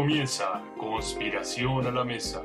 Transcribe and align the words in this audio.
Comienza 0.00 0.62
Conspiración 0.78 1.86
a 1.86 1.90
la 1.90 2.04
Mesa. 2.04 2.42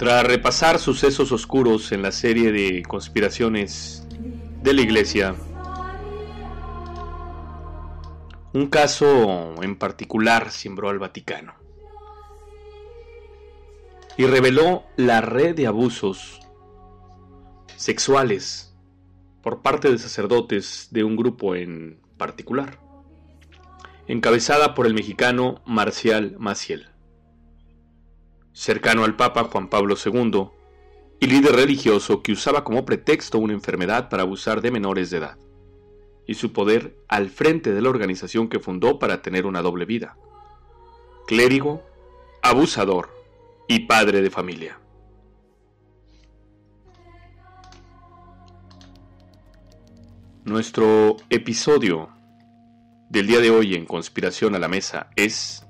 Tras 0.00 0.24
repasar 0.24 0.78
sucesos 0.78 1.30
oscuros 1.30 1.92
en 1.92 2.00
la 2.00 2.10
serie 2.10 2.52
de 2.52 2.82
conspiraciones 2.88 4.06
de 4.62 4.72
la 4.72 4.80
Iglesia, 4.80 5.34
un 8.54 8.68
caso 8.68 9.62
en 9.62 9.76
particular 9.76 10.52
cimbró 10.52 10.88
al 10.88 10.98
Vaticano 10.98 11.52
y 14.16 14.24
reveló 14.24 14.84
la 14.96 15.20
red 15.20 15.54
de 15.54 15.66
abusos 15.66 16.40
sexuales 17.76 18.74
por 19.42 19.60
parte 19.60 19.90
de 19.90 19.98
sacerdotes 19.98 20.88
de 20.92 21.04
un 21.04 21.14
grupo 21.14 21.54
en 21.54 22.00
particular, 22.16 22.80
encabezada 24.06 24.74
por 24.74 24.86
el 24.86 24.94
mexicano 24.94 25.60
Marcial 25.66 26.36
Maciel 26.38 26.89
cercano 28.52 29.04
al 29.04 29.16
Papa 29.16 29.44
Juan 29.44 29.68
Pablo 29.68 29.94
II, 30.02 30.48
y 31.20 31.26
líder 31.26 31.54
religioso 31.54 32.22
que 32.22 32.32
usaba 32.32 32.64
como 32.64 32.84
pretexto 32.84 33.38
una 33.38 33.52
enfermedad 33.52 34.08
para 34.08 34.22
abusar 34.22 34.62
de 34.62 34.70
menores 34.70 35.10
de 35.10 35.18
edad, 35.18 35.38
y 36.26 36.34
su 36.34 36.52
poder 36.52 36.96
al 37.08 37.28
frente 37.28 37.72
de 37.72 37.82
la 37.82 37.90
organización 37.90 38.48
que 38.48 38.58
fundó 38.58 38.98
para 38.98 39.20
tener 39.20 39.46
una 39.46 39.62
doble 39.62 39.84
vida. 39.84 40.16
Clérigo, 41.26 41.82
abusador 42.42 43.10
y 43.68 43.80
padre 43.80 44.22
de 44.22 44.30
familia. 44.30 44.80
Nuestro 50.44 51.18
episodio 51.28 52.08
del 53.10 53.26
día 53.26 53.40
de 53.40 53.50
hoy 53.50 53.74
en 53.74 53.84
Conspiración 53.84 54.54
a 54.54 54.58
la 54.58 54.68
Mesa 54.68 55.10
es 55.14 55.66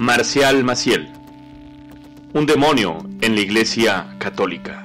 Marcial 0.00 0.64
Maciel, 0.64 1.12
un 2.32 2.46
demonio 2.46 3.06
en 3.20 3.34
la 3.34 3.42
Iglesia 3.42 4.16
Católica. 4.16 4.82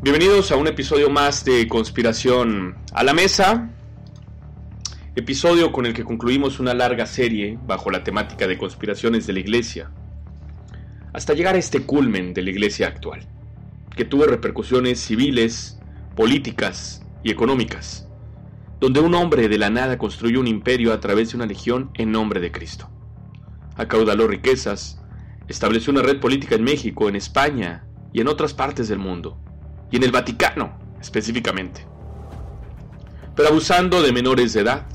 Bienvenidos 0.00 0.52
a 0.52 0.56
un 0.56 0.68
episodio 0.68 1.10
más 1.10 1.44
de 1.44 1.66
Conspiración 1.66 2.76
a 2.92 3.02
la 3.02 3.12
Mesa, 3.12 3.68
episodio 5.16 5.72
con 5.72 5.84
el 5.84 5.94
que 5.94 6.04
concluimos 6.04 6.60
una 6.60 6.74
larga 6.74 7.06
serie 7.06 7.58
bajo 7.66 7.90
la 7.90 8.04
temática 8.04 8.46
de 8.46 8.56
conspiraciones 8.56 9.26
de 9.26 9.32
la 9.32 9.40
Iglesia, 9.40 9.90
hasta 11.12 11.34
llegar 11.34 11.56
a 11.56 11.58
este 11.58 11.82
culmen 11.82 12.34
de 12.34 12.42
la 12.42 12.50
Iglesia 12.50 12.86
actual, 12.86 13.26
que 13.96 14.04
tuvo 14.04 14.26
repercusiones 14.26 15.00
civiles, 15.00 15.77
políticas 16.18 17.00
y 17.22 17.30
económicas, 17.30 18.08
donde 18.80 18.98
un 18.98 19.14
hombre 19.14 19.48
de 19.48 19.56
la 19.56 19.70
nada 19.70 19.98
construyó 19.98 20.40
un 20.40 20.48
imperio 20.48 20.92
a 20.92 20.98
través 20.98 21.30
de 21.30 21.36
una 21.36 21.46
legión 21.46 21.92
en 21.94 22.10
nombre 22.10 22.40
de 22.40 22.50
Cristo. 22.50 22.90
Acaudaló 23.76 24.26
riquezas, 24.26 25.00
estableció 25.46 25.92
una 25.92 26.02
red 26.02 26.18
política 26.18 26.56
en 26.56 26.64
México, 26.64 27.08
en 27.08 27.14
España 27.14 27.84
y 28.12 28.20
en 28.20 28.26
otras 28.26 28.52
partes 28.52 28.88
del 28.88 28.98
mundo, 28.98 29.38
y 29.92 29.96
en 29.98 30.02
el 30.02 30.10
Vaticano 30.10 30.76
específicamente, 31.00 31.86
pero 33.36 33.50
abusando 33.50 34.02
de 34.02 34.12
menores 34.12 34.54
de 34.54 34.62
edad 34.62 34.86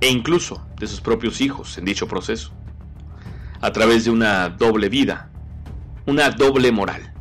e 0.00 0.08
incluso 0.08 0.66
de 0.78 0.86
sus 0.86 1.02
propios 1.02 1.42
hijos 1.42 1.76
en 1.76 1.84
dicho 1.84 2.08
proceso, 2.08 2.50
a 3.60 3.72
través 3.72 4.06
de 4.06 4.10
una 4.10 4.48
doble 4.48 4.88
vida, 4.88 5.30
una 6.06 6.30
doble 6.30 6.72
moral. 6.72 7.12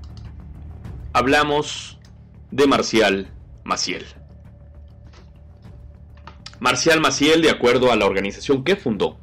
Hablamos 1.12 1.98
de 2.52 2.68
Marcial 2.68 3.32
Maciel. 3.64 4.06
Marcial 6.60 7.00
Maciel, 7.00 7.42
de 7.42 7.50
acuerdo 7.50 7.92
a 7.92 7.96
la 7.96 8.06
organización 8.06 8.64
que 8.64 8.76
fundó, 8.76 9.18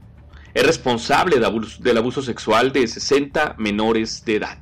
es 0.55 0.67
responsable 0.67 1.37
del 1.37 1.99
abuso 1.99 2.23
sexual 2.23 2.73
de 2.73 2.87
60 2.87 3.55
menores 3.59 4.25
de 4.25 4.37
edad. 4.37 4.59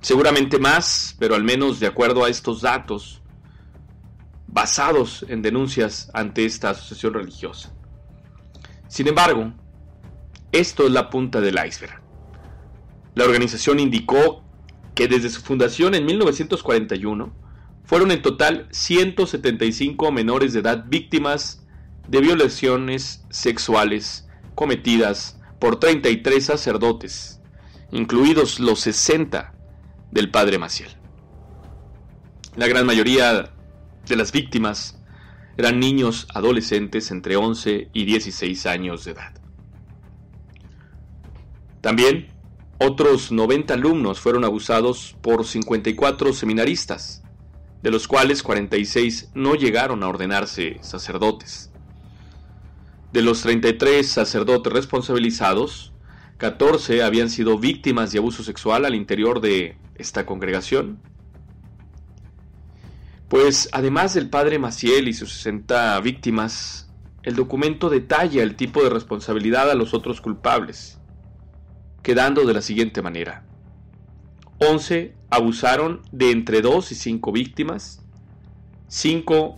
Seguramente 0.00 0.58
más, 0.58 1.16
pero 1.18 1.34
al 1.34 1.44
menos 1.44 1.78
de 1.78 1.86
acuerdo 1.86 2.24
a 2.24 2.28
estos 2.28 2.60
datos, 2.60 3.22
basados 4.46 5.24
en 5.28 5.40
denuncias 5.40 6.10
ante 6.12 6.44
esta 6.44 6.70
asociación 6.70 7.14
religiosa. 7.14 7.72
Sin 8.88 9.06
embargo, 9.06 9.52
esto 10.50 10.86
es 10.86 10.90
la 10.90 11.08
punta 11.08 11.40
del 11.40 11.58
iceberg. 11.64 12.02
La 13.14 13.24
organización 13.24 13.78
indicó 13.78 14.42
que 14.94 15.06
desde 15.06 15.30
su 15.30 15.40
fundación 15.40 15.94
en 15.94 16.04
1941 16.04 17.49
fueron 17.84 18.10
en 18.10 18.22
total 18.22 18.68
175 18.70 20.12
menores 20.12 20.52
de 20.52 20.60
edad 20.60 20.84
víctimas 20.88 21.64
de 22.08 22.20
violaciones 22.20 23.24
sexuales 23.30 24.28
cometidas 24.54 25.40
por 25.58 25.78
33 25.78 26.44
sacerdotes, 26.44 27.40
incluidos 27.92 28.60
los 28.60 28.80
60 28.80 29.54
del 30.10 30.30
padre 30.30 30.58
Maciel. 30.58 30.90
La 32.56 32.66
gran 32.66 32.86
mayoría 32.86 33.52
de 34.06 34.16
las 34.16 34.32
víctimas 34.32 34.98
eran 35.56 35.78
niños 35.78 36.26
adolescentes 36.34 37.10
entre 37.10 37.36
11 37.36 37.90
y 37.92 38.04
16 38.04 38.66
años 38.66 39.04
de 39.04 39.12
edad. 39.12 39.34
También 41.80 42.28
otros 42.78 43.30
90 43.30 43.74
alumnos 43.74 44.20
fueron 44.20 44.44
abusados 44.44 45.16
por 45.20 45.44
54 45.46 46.32
seminaristas, 46.32 47.22
de 47.82 47.90
los 47.90 48.06
cuales 48.06 48.42
46 48.42 49.30
no 49.34 49.54
llegaron 49.54 50.02
a 50.02 50.08
ordenarse 50.08 50.78
sacerdotes. 50.82 51.70
De 53.12 53.22
los 53.22 53.42
33 53.42 54.08
sacerdotes 54.08 54.72
responsabilizados, 54.72 55.92
14 56.36 57.02
habían 57.02 57.28
sido 57.28 57.58
víctimas 57.58 58.12
de 58.12 58.18
abuso 58.18 58.42
sexual 58.42 58.84
al 58.84 58.94
interior 58.94 59.40
de 59.40 59.76
esta 59.96 60.26
congregación. 60.26 61.00
Pues 63.28 63.68
además 63.72 64.14
del 64.14 64.30
padre 64.30 64.58
Maciel 64.58 65.08
y 65.08 65.12
sus 65.12 65.32
60 65.34 66.00
víctimas, 66.00 66.90
el 67.22 67.36
documento 67.36 67.90
detalla 67.90 68.42
el 68.42 68.56
tipo 68.56 68.82
de 68.82 68.90
responsabilidad 68.90 69.70
a 69.70 69.74
los 69.74 69.92
otros 69.92 70.20
culpables, 70.20 70.98
quedando 72.02 72.44
de 72.44 72.54
la 72.54 72.62
siguiente 72.62 73.02
manera. 73.02 73.44
11 74.60 75.14
abusaron 75.30 76.02
de 76.12 76.30
entre 76.30 76.60
2 76.60 76.92
y 76.92 76.94
5 76.94 77.32
víctimas. 77.32 78.02
5 78.88 79.56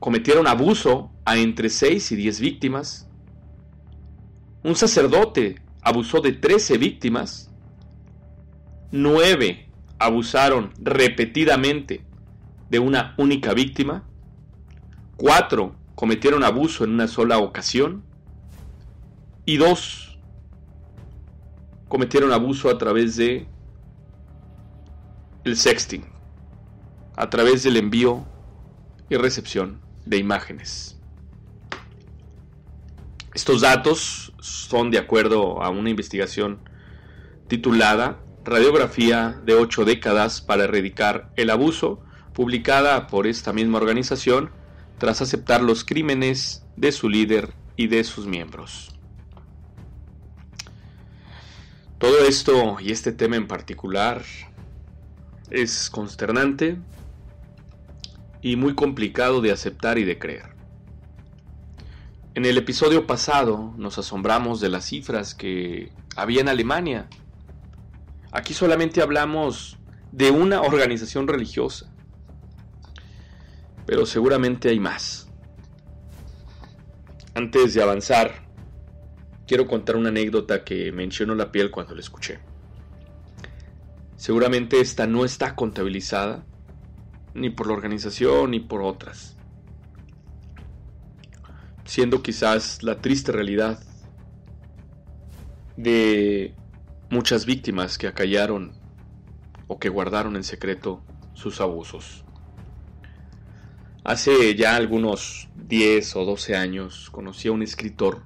cometieron 0.00 0.46
abuso 0.46 1.10
a 1.24 1.36
entre 1.36 1.70
6 1.70 2.12
y 2.12 2.16
10 2.16 2.40
víctimas. 2.40 3.08
Un 4.62 4.74
sacerdote 4.74 5.62
abusó 5.82 6.20
de 6.20 6.32
13 6.32 6.78
víctimas. 6.78 7.50
9 8.90 9.68
abusaron 9.98 10.72
repetidamente 10.78 12.04
de 12.70 12.78
una 12.78 13.14
única 13.16 13.54
víctima, 13.54 14.04
cuatro 15.16 15.76
cometieron 15.94 16.42
abuso 16.42 16.84
en 16.84 16.90
una 16.90 17.06
sola 17.06 17.38
ocasión 17.38 18.02
y 19.46 19.56
dos 19.58 20.18
cometieron 21.88 22.32
abuso 22.32 22.68
a 22.68 22.78
través 22.78 23.16
de 23.16 23.46
el 25.44 25.56
sexting, 25.56 26.04
a 27.16 27.28
través 27.28 27.62
del 27.62 27.76
envío 27.76 28.24
y 29.10 29.16
recepción 29.16 29.80
de 30.06 30.16
imágenes. 30.16 30.98
Estos 33.34 33.60
datos 33.60 34.32
son 34.40 34.90
de 34.90 34.98
acuerdo 34.98 35.62
a 35.62 35.68
una 35.68 35.90
investigación 35.90 36.60
titulada 37.48 38.20
Radiografía 38.44 39.40
de 39.44 39.54
ocho 39.54 39.84
décadas 39.84 40.40
para 40.40 40.64
erradicar 40.64 41.30
el 41.36 41.50
abuso, 41.50 42.02
publicada 42.34 43.06
por 43.06 43.26
esta 43.26 43.52
misma 43.52 43.78
organización 43.78 44.50
tras 44.98 45.22
aceptar 45.22 45.62
los 45.62 45.84
crímenes 45.84 46.64
de 46.76 46.92
su 46.92 47.08
líder 47.08 47.54
y 47.76 47.86
de 47.86 48.04
sus 48.04 48.26
miembros. 48.26 48.98
Todo 51.98 52.24
esto 52.26 52.76
y 52.80 52.92
este 52.92 53.12
tema 53.12 53.36
en 53.36 53.46
particular 53.46 54.22
es 55.50 55.90
consternante 55.90 56.78
y 58.42 58.56
muy 58.56 58.74
complicado 58.74 59.40
de 59.40 59.52
aceptar 59.52 59.98
y 59.98 60.04
de 60.04 60.18
creer. 60.18 60.54
En 62.34 62.44
el 62.44 62.58
episodio 62.58 63.06
pasado 63.06 63.72
nos 63.78 63.98
asombramos 63.98 64.60
de 64.60 64.68
las 64.68 64.86
cifras 64.86 65.34
que 65.34 65.92
había 66.16 66.40
en 66.40 66.48
Alemania. 66.48 67.08
Aquí 68.32 68.54
solamente 68.54 69.02
hablamos 69.02 69.78
de 70.10 70.30
una 70.30 70.60
organización 70.62 71.28
religiosa, 71.28 71.92
pero 73.86 74.04
seguramente 74.04 74.68
hay 74.68 74.80
más. 74.80 75.28
Antes 77.34 77.74
de 77.74 77.82
avanzar, 77.82 78.44
quiero 79.46 79.66
contar 79.66 79.96
una 79.96 80.08
anécdota 80.08 80.64
que 80.64 80.92
me 80.92 81.04
enchionó 81.04 81.34
la 81.34 81.52
piel 81.52 81.70
cuando 81.70 81.94
la 81.94 82.00
escuché. 82.00 82.40
Seguramente 84.24 84.80
esta 84.80 85.06
no 85.06 85.26
está 85.26 85.54
contabilizada, 85.54 86.46
ni 87.34 87.50
por 87.50 87.66
la 87.66 87.74
organización 87.74 88.52
ni 88.52 88.60
por 88.60 88.80
otras, 88.80 89.36
siendo 91.84 92.22
quizás 92.22 92.82
la 92.82 93.02
triste 93.02 93.32
realidad 93.32 93.84
de 95.76 96.54
muchas 97.10 97.44
víctimas 97.44 97.98
que 97.98 98.06
acallaron 98.06 98.72
o 99.66 99.78
que 99.78 99.90
guardaron 99.90 100.36
en 100.36 100.44
secreto 100.44 101.04
sus 101.34 101.60
abusos. 101.60 102.24
Hace 104.04 104.54
ya 104.54 104.74
algunos 104.74 105.50
10 105.54 106.16
o 106.16 106.24
12 106.24 106.56
años 106.56 107.10
conocí 107.10 107.48
a 107.48 107.52
un 107.52 107.62
escritor, 107.62 108.22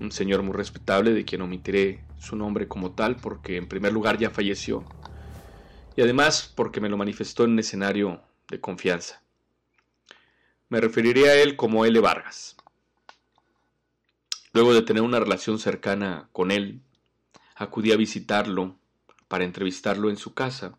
un 0.00 0.10
señor 0.10 0.42
muy 0.42 0.56
respetable 0.56 1.12
de 1.12 1.24
quien 1.24 1.42
omitiré 1.42 2.05
su 2.18 2.36
nombre 2.36 2.68
como 2.68 2.92
tal 2.92 3.16
porque 3.16 3.56
en 3.56 3.68
primer 3.68 3.92
lugar 3.92 4.18
ya 4.18 4.30
falleció 4.30 4.84
y 5.96 6.02
además 6.02 6.52
porque 6.54 6.80
me 6.80 6.88
lo 6.88 6.96
manifestó 6.96 7.44
en 7.44 7.52
un 7.52 7.58
escenario 7.58 8.22
de 8.48 8.60
confianza. 8.60 9.22
Me 10.68 10.80
referiré 10.80 11.30
a 11.30 11.34
él 11.34 11.56
como 11.56 11.84
L. 11.84 11.98
Vargas. 12.00 12.56
Luego 14.52 14.74
de 14.74 14.82
tener 14.82 15.02
una 15.02 15.20
relación 15.20 15.58
cercana 15.58 16.28
con 16.32 16.50
él, 16.50 16.82
acudí 17.54 17.92
a 17.92 17.96
visitarlo 17.96 18.76
para 19.28 19.44
entrevistarlo 19.44 20.10
en 20.10 20.16
su 20.16 20.34
casa, 20.34 20.78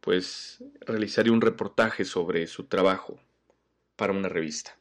pues 0.00 0.62
realizaría 0.80 1.32
un 1.32 1.40
reportaje 1.40 2.04
sobre 2.04 2.46
su 2.46 2.64
trabajo 2.64 3.18
para 3.96 4.12
una 4.12 4.28
revista. 4.28 4.76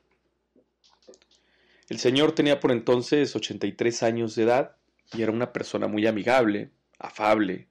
El 1.89 1.99
señor 1.99 2.33
tenía 2.33 2.59
por 2.59 2.71
entonces 2.71 3.35
83 3.35 4.03
años 4.03 4.35
de 4.35 4.43
edad 4.43 4.77
y 5.13 5.21
era 5.21 5.31
una 5.31 5.53
persona 5.53 5.87
muy 5.87 6.05
amigable, 6.07 6.71
afable 6.99 7.67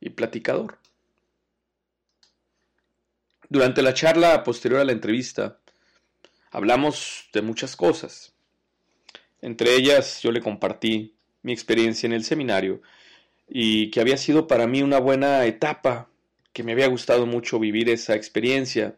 y 0.00 0.10
platicador. 0.10 0.78
Durante 3.48 3.82
la 3.82 3.94
charla 3.94 4.42
posterior 4.42 4.80
a 4.80 4.84
la 4.84 4.92
entrevista, 4.92 5.58
hablamos 6.50 7.28
de 7.32 7.42
muchas 7.42 7.76
cosas. 7.76 8.34
Entre 9.40 9.74
ellas 9.76 10.22
yo 10.22 10.32
le 10.32 10.40
compartí 10.40 11.14
mi 11.42 11.52
experiencia 11.52 12.06
en 12.06 12.14
el 12.14 12.24
seminario 12.24 12.80
y 13.48 13.90
que 13.90 14.00
había 14.00 14.16
sido 14.16 14.46
para 14.46 14.66
mí 14.66 14.82
una 14.82 14.98
buena 14.98 15.44
etapa, 15.44 16.08
que 16.52 16.62
me 16.62 16.72
había 16.72 16.86
gustado 16.86 17.26
mucho 17.26 17.58
vivir 17.58 17.90
esa 17.90 18.14
experiencia. 18.14 18.96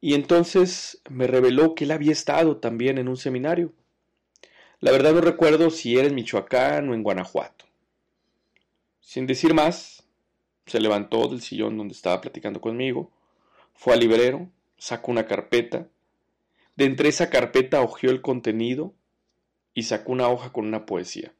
Y 0.00 0.14
entonces 0.14 1.00
me 1.08 1.26
reveló 1.26 1.74
que 1.74 1.84
él 1.84 1.92
había 1.92 2.12
estado 2.12 2.56
también 2.56 2.98
en 2.98 3.08
un 3.08 3.16
seminario. 3.16 3.72
La 4.84 4.92
verdad 4.92 5.14
no 5.14 5.22
recuerdo 5.22 5.70
si 5.70 5.98
era 5.98 6.06
en 6.06 6.14
Michoacán 6.14 6.90
o 6.90 6.94
en 6.94 7.02
Guanajuato. 7.02 7.64
Sin 9.00 9.26
decir 9.26 9.54
más, 9.54 10.04
se 10.66 10.78
levantó 10.78 11.26
del 11.26 11.40
sillón 11.40 11.78
donde 11.78 11.94
estaba 11.94 12.20
platicando 12.20 12.60
conmigo, 12.60 13.10
fue 13.72 13.94
al 13.94 14.00
librero, 14.00 14.50
sacó 14.76 15.10
una 15.10 15.26
carpeta, 15.26 15.88
de 16.76 16.84
entre 16.84 17.08
esa 17.08 17.30
carpeta 17.30 17.80
hojeó 17.80 18.10
el 18.10 18.20
contenido 18.20 18.92
y 19.72 19.84
sacó 19.84 20.12
una 20.12 20.28
hoja 20.28 20.52
con 20.52 20.66
una 20.66 20.84
poesía. 20.84 21.32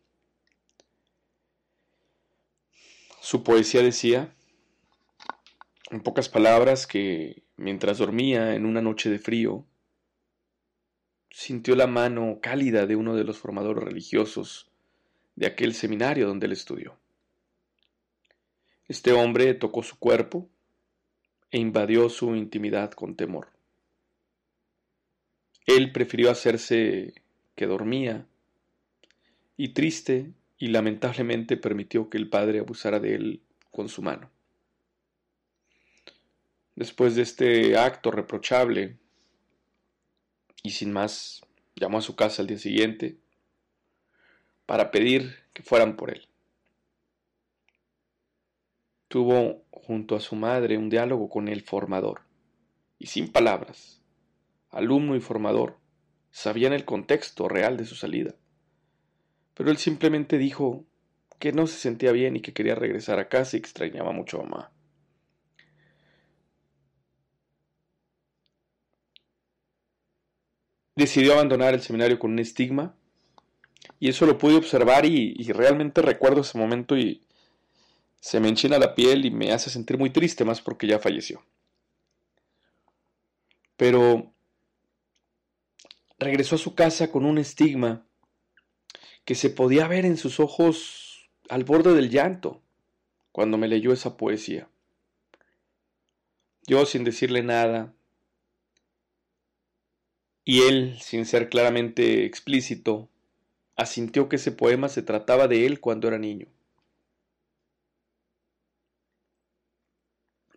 Su 3.21 3.43
poesía 3.43 3.83
decía, 3.83 4.35
en 5.91 6.01
pocas 6.01 6.31
palabras, 6.31 6.87
que 6.87 7.43
mientras 7.59 7.99
dormía 7.99 8.55
en 8.55 8.65
una 8.65 8.81
noche 8.81 9.11
de 9.11 9.19
frío, 9.19 9.67
sintió 11.35 11.75
la 11.75 11.89
mano 11.89 12.39
cálida 12.41 12.87
de 12.87 12.95
uno 12.95 13.17
de 13.17 13.25
los 13.25 13.39
formadores 13.39 13.83
religiosos 13.83 14.71
de 15.35 15.47
aquel 15.47 15.75
seminario 15.75 16.29
donde 16.29 16.47
él 16.47 16.53
estudió. 16.53 16.97
Este 18.87 19.13
hombre 19.13 19.53
tocó 19.55 19.83
su 19.83 19.99
cuerpo 19.99 20.49
e 21.51 21.59
invadió 21.59 22.09
su 22.09 22.37
intimidad 22.37 22.93
con 22.93 23.17
temor. 23.17 23.49
Él 25.67 25.91
prefirió 25.91 26.31
hacerse 26.31 27.15
que 27.57 27.67
dormía 27.67 28.29
y 29.57 29.71
triste 29.71 30.31
y 30.57 30.69
lamentablemente 30.69 31.57
permitió 31.57 32.09
que 32.11 32.19
el 32.19 32.29
padre 32.29 32.61
abusara 32.61 33.01
de 33.01 33.17
él 33.17 33.43
con 33.73 33.89
su 33.89 34.03
mano. 34.03 34.31
Después 36.77 37.17
de 37.17 37.23
este 37.23 37.77
acto 37.77 38.13
reprochable, 38.13 38.99
y 40.65 40.71
sin 40.71 40.93
más, 40.93 41.43
llamó 41.77 41.99
a 41.99 42.03
su 42.03 42.17
casa 42.17 42.41
al 42.41 42.49
día 42.49 42.59
siguiente 42.59 43.19
para 44.65 44.91
pedir 44.91 45.37
que 45.53 45.63
fueran 45.63 45.95
por 45.95 46.11
él. 46.11 46.27
Tuvo 49.09 49.63
junto 49.71 50.17
a 50.17 50.21
su 50.21 50.35
madre 50.35 50.79
un 50.79 50.89
diálogo 50.89 51.29
con 51.29 51.49
el 51.49 51.61
formador, 51.61 52.23
y 52.99 53.07
sin 53.09 53.31
palabras, 53.31 54.01
alumno 54.71 55.15
y 55.15 55.21
formador 55.21 55.77
sabían 56.31 56.73
el 56.73 56.87
contexto 56.87 57.47
real 57.47 57.77
de 57.77 57.85
su 57.85 57.95
salida. 57.95 58.35
Pero 59.53 59.71
él 59.71 59.77
simplemente 59.77 60.39
dijo 60.39 60.87
que 61.39 61.53
no 61.53 61.67
se 61.67 61.77
sentía 61.77 62.11
bien 62.11 62.37
y 62.37 62.41
que 62.41 62.55
quería 62.55 62.75
regresar 62.75 63.19
a 63.19 63.29
casa 63.29 63.57
y 63.57 63.61
extrañaba 63.61 64.13
mucho 64.13 64.41
a 64.41 64.45
mamá. 64.45 64.73
Decidió 70.97 71.35
abandonar 71.35 71.75
el 71.75 71.83
seminario 71.83 72.19
con 72.19 72.33
un 72.33 72.39
estigma 72.39 72.95
y 74.01 74.09
eso 74.09 74.27
lo 74.27 74.39
pude 74.39 74.57
observar 74.57 75.07
y, 75.07 75.35
y 75.37 75.53
realmente 75.53 76.03
recuerdo 76.03 76.43
ese 76.43 76.59
momento 76.59 76.97
y, 76.97 77.25
se 78.25 78.41
me 78.41 78.49
enchina 78.49 78.79
la 78.79 78.95
piel 78.95 79.27
y 79.27 79.31
me 79.31 79.53
hace 79.53 79.69
sentir 79.69 79.99
muy 79.99 80.09
triste, 80.09 80.47
más 80.47 80.63
porque 80.63 80.87
ya 80.87 80.99
falleció. 80.99 81.45
Pero 83.77 84.33
regresó 86.19 86.55
a 86.55 86.59
su 86.59 86.75
casa 86.75 87.13
con 87.13 87.27
un 87.27 87.37
estigma 87.37 88.07
que 89.27 89.35
se 89.35 89.51
podía 89.51 89.87
ver 89.89 90.07
en 90.07 90.17
sus 90.17 90.41
ojos 90.41 91.29
al 91.51 91.65
borde 91.65 91.93
del 91.93 92.09
llanto 92.09 92.63
cuando 93.31 93.59
me 93.59 93.69
leyó 93.69 93.93
esa 93.93 94.17
poesía. 94.17 94.71
Yo 96.67 96.87
sin 96.87 97.05
decirle 97.05 97.43
nada, 97.43 97.93
y 100.45 100.63
él, 100.63 100.99
sin 101.01 101.27
ser 101.27 101.49
claramente 101.49 102.25
explícito, 102.25 103.09
asintió 103.77 104.29
que 104.29 104.37
ese 104.37 104.53
poema 104.53 104.89
se 104.89 105.03
trataba 105.03 105.49
de 105.49 105.67
él 105.67 105.81
cuando 105.81 106.09
era 106.09 106.19
niño. 106.19 106.47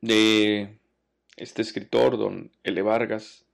de 0.01 0.79
este 1.35 1.61
escritor, 1.61 2.17
don 2.17 2.51
L. 2.63 2.81
Vargas. 2.81 3.45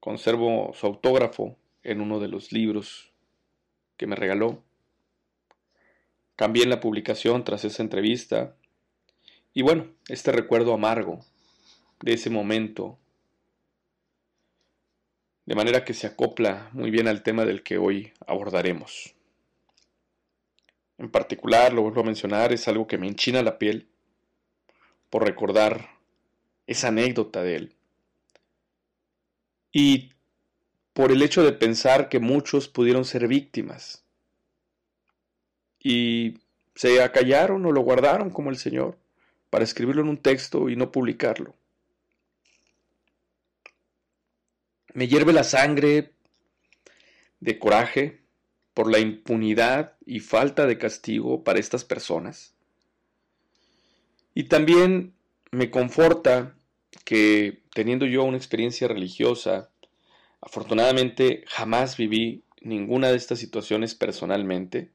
Conservo 0.00 0.72
su 0.74 0.86
autógrafo 0.86 1.56
en 1.82 2.00
uno 2.00 2.20
de 2.20 2.28
los 2.28 2.52
libros 2.52 3.12
que 3.96 4.06
me 4.06 4.16
regaló. 4.16 4.62
Cambié 6.36 6.62
en 6.62 6.70
la 6.70 6.80
publicación 6.80 7.42
tras 7.42 7.64
esa 7.64 7.82
entrevista 7.82 8.54
Y 9.54 9.62
bueno, 9.62 9.88
este 10.08 10.30
recuerdo 10.30 10.72
amargo 10.72 11.24
de 12.00 12.12
ese 12.12 12.30
momento, 12.30 12.96
de 15.48 15.54
manera 15.54 15.82
que 15.82 15.94
se 15.94 16.06
acopla 16.06 16.68
muy 16.74 16.90
bien 16.90 17.08
al 17.08 17.22
tema 17.22 17.46
del 17.46 17.62
que 17.62 17.78
hoy 17.78 18.12
abordaremos. 18.26 19.14
En 20.98 21.10
particular, 21.10 21.72
lo 21.72 21.80
vuelvo 21.80 22.02
a 22.02 22.04
mencionar, 22.04 22.52
es 22.52 22.68
algo 22.68 22.86
que 22.86 22.98
me 22.98 23.08
enchina 23.08 23.42
la 23.42 23.56
piel 23.56 23.88
por 25.08 25.24
recordar 25.24 25.88
esa 26.66 26.88
anécdota 26.88 27.42
de 27.42 27.56
él. 27.56 27.76
Y 29.72 30.10
por 30.92 31.12
el 31.12 31.22
hecho 31.22 31.42
de 31.42 31.52
pensar 31.52 32.10
que 32.10 32.18
muchos 32.18 32.68
pudieron 32.68 33.06
ser 33.06 33.26
víctimas. 33.26 34.04
Y 35.82 36.40
se 36.74 37.02
acallaron 37.02 37.64
o 37.64 37.72
lo 37.72 37.80
guardaron 37.80 38.28
como 38.28 38.50
el 38.50 38.58
Señor 38.58 38.98
para 39.48 39.64
escribirlo 39.64 40.02
en 40.02 40.10
un 40.10 40.18
texto 40.18 40.68
y 40.68 40.76
no 40.76 40.92
publicarlo. 40.92 41.54
Me 44.98 45.06
hierve 45.06 45.32
la 45.32 45.44
sangre 45.44 46.10
de 47.38 47.60
coraje 47.60 48.18
por 48.74 48.90
la 48.90 48.98
impunidad 48.98 49.92
y 50.04 50.18
falta 50.18 50.66
de 50.66 50.76
castigo 50.76 51.44
para 51.44 51.60
estas 51.60 51.84
personas. 51.84 52.52
Y 54.34 54.48
también 54.48 55.14
me 55.52 55.70
conforta 55.70 56.56
que 57.04 57.62
teniendo 57.72 58.06
yo 58.06 58.24
una 58.24 58.38
experiencia 58.38 58.88
religiosa, 58.88 59.70
afortunadamente 60.40 61.44
jamás 61.46 61.96
viví 61.96 62.42
ninguna 62.60 63.10
de 63.10 63.18
estas 63.18 63.38
situaciones 63.38 63.94
personalmente, 63.94 64.90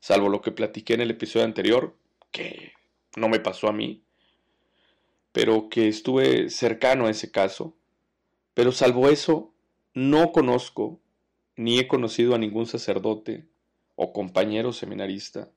salvo 0.00 0.28
lo 0.28 0.42
que 0.42 0.52
platiqué 0.52 0.92
en 0.92 1.00
el 1.00 1.12
episodio 1.12 1.46
anterior, 1.46 1.96
que 2.30 2.74
no 3.16 3.30
me 3.30 3.40
pasó 3.40 3.68
a 3.68 3.72
mí, 3.72 4.02
pero 5.32 5.70
que 5.70 5.88
estuve 5.88 6.50
cercano 6.50 7.06
a 7.06 7.10
ese 7.10 7.30
caso. 7.30 7.74
Pero 8.54 8.72
salvo 8.72 9.08
eso, 9.08 9.52
no 9.94 10.32
conozco 10.32 11.00
ni 11.56 11.78
he 11.78 11.88
conocido 11.88 12.34
a 12.34 12.38
ningún 12.38 12.66
sacerdote 12.66 13.46
o 13.96 14.12
compañero 14.12 14.72
seminarista 14.72 15.50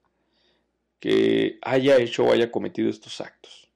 que 1.00 1.60
haya 1.62 1.98
hecho 1.98 2.24
o 2.24 2.32
haya 2.32 2.52
cometido 2.52 2.90
estos 2.90 3.22
actos. 3.22 3.70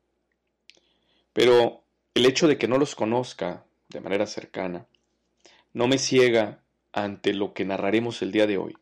Pero 1.33 1.83
el 2.13 2.25
hecho 2.25 2.47
de 2.47 2.57
que 2.57 2.67
no 2.67 2.77
los 2.77 2.95
conozca 2.95 3.65
de 3.89 4.01
manera 4.01 4.25
cercana 4.25 4.87
no 5.73 5.87
me 5.87 5.97
ciega 5.97 6.63
ante 6.91 7.33
lo 7.33 7.53
que 7.53 7.65
narraremos 7.65 8.21
el 8.21 8.31
día 8.31 8.47
de 8.47 8.57
hoy, 8.57 8.75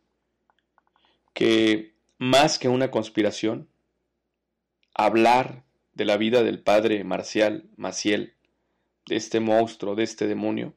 que 1.33 1.95
más 2.17 2.57
que 2.57 2.69
una 2.69 2.91
conspiración, 2.91 3.67
hablar 4.93 5.65
de 5.93 6.05
la 6.05 6.15
vida 6.15 6.43
del 6.43 6.61
padre 6.61 7.03
Marcial 7.03 7.69
Maciel, 7.75 8.34
de 9.07 9.15
este 9.15 9.39
monstruo, 9.39 9.95
de 9.95 10.03
este 10.03 10.27
demonio, 10.27 10.73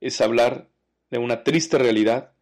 es 0.00 0.20
hablar 0.20 0.68
de 1.10 1.18
una 1.18 1.44
triste 1.44 1.78
realidad 1.78 2.32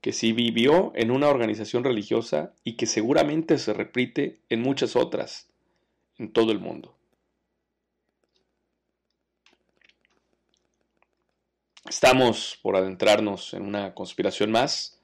que 0.00 0.12
sí 0.12 0.32
vivió 0.32 0.92
en 0.94 1.10
una 1.10 1.28
organización 1.28 1.84
religiosa 1.84 2.54
y 2.64 2.76
que 2.76 2.86
seguramente 2.86 3.58
se 3.58 3.72
repite 3.72 4.40
en 4.48 4.62
muchas 4.62 4.96
otras 4.96 5.48
en 6.18 6.32
todo 6.32 6.52
el 6.52 6.60
mundo. 6.60 6.94
Estamos 11.88 12.58
por 12.62 12.76
adentrarnos 12.76 13.54
en 13.54 13.62
una 13.62 13.94
conspiración 13.94 14.50
más, 14.50 15.00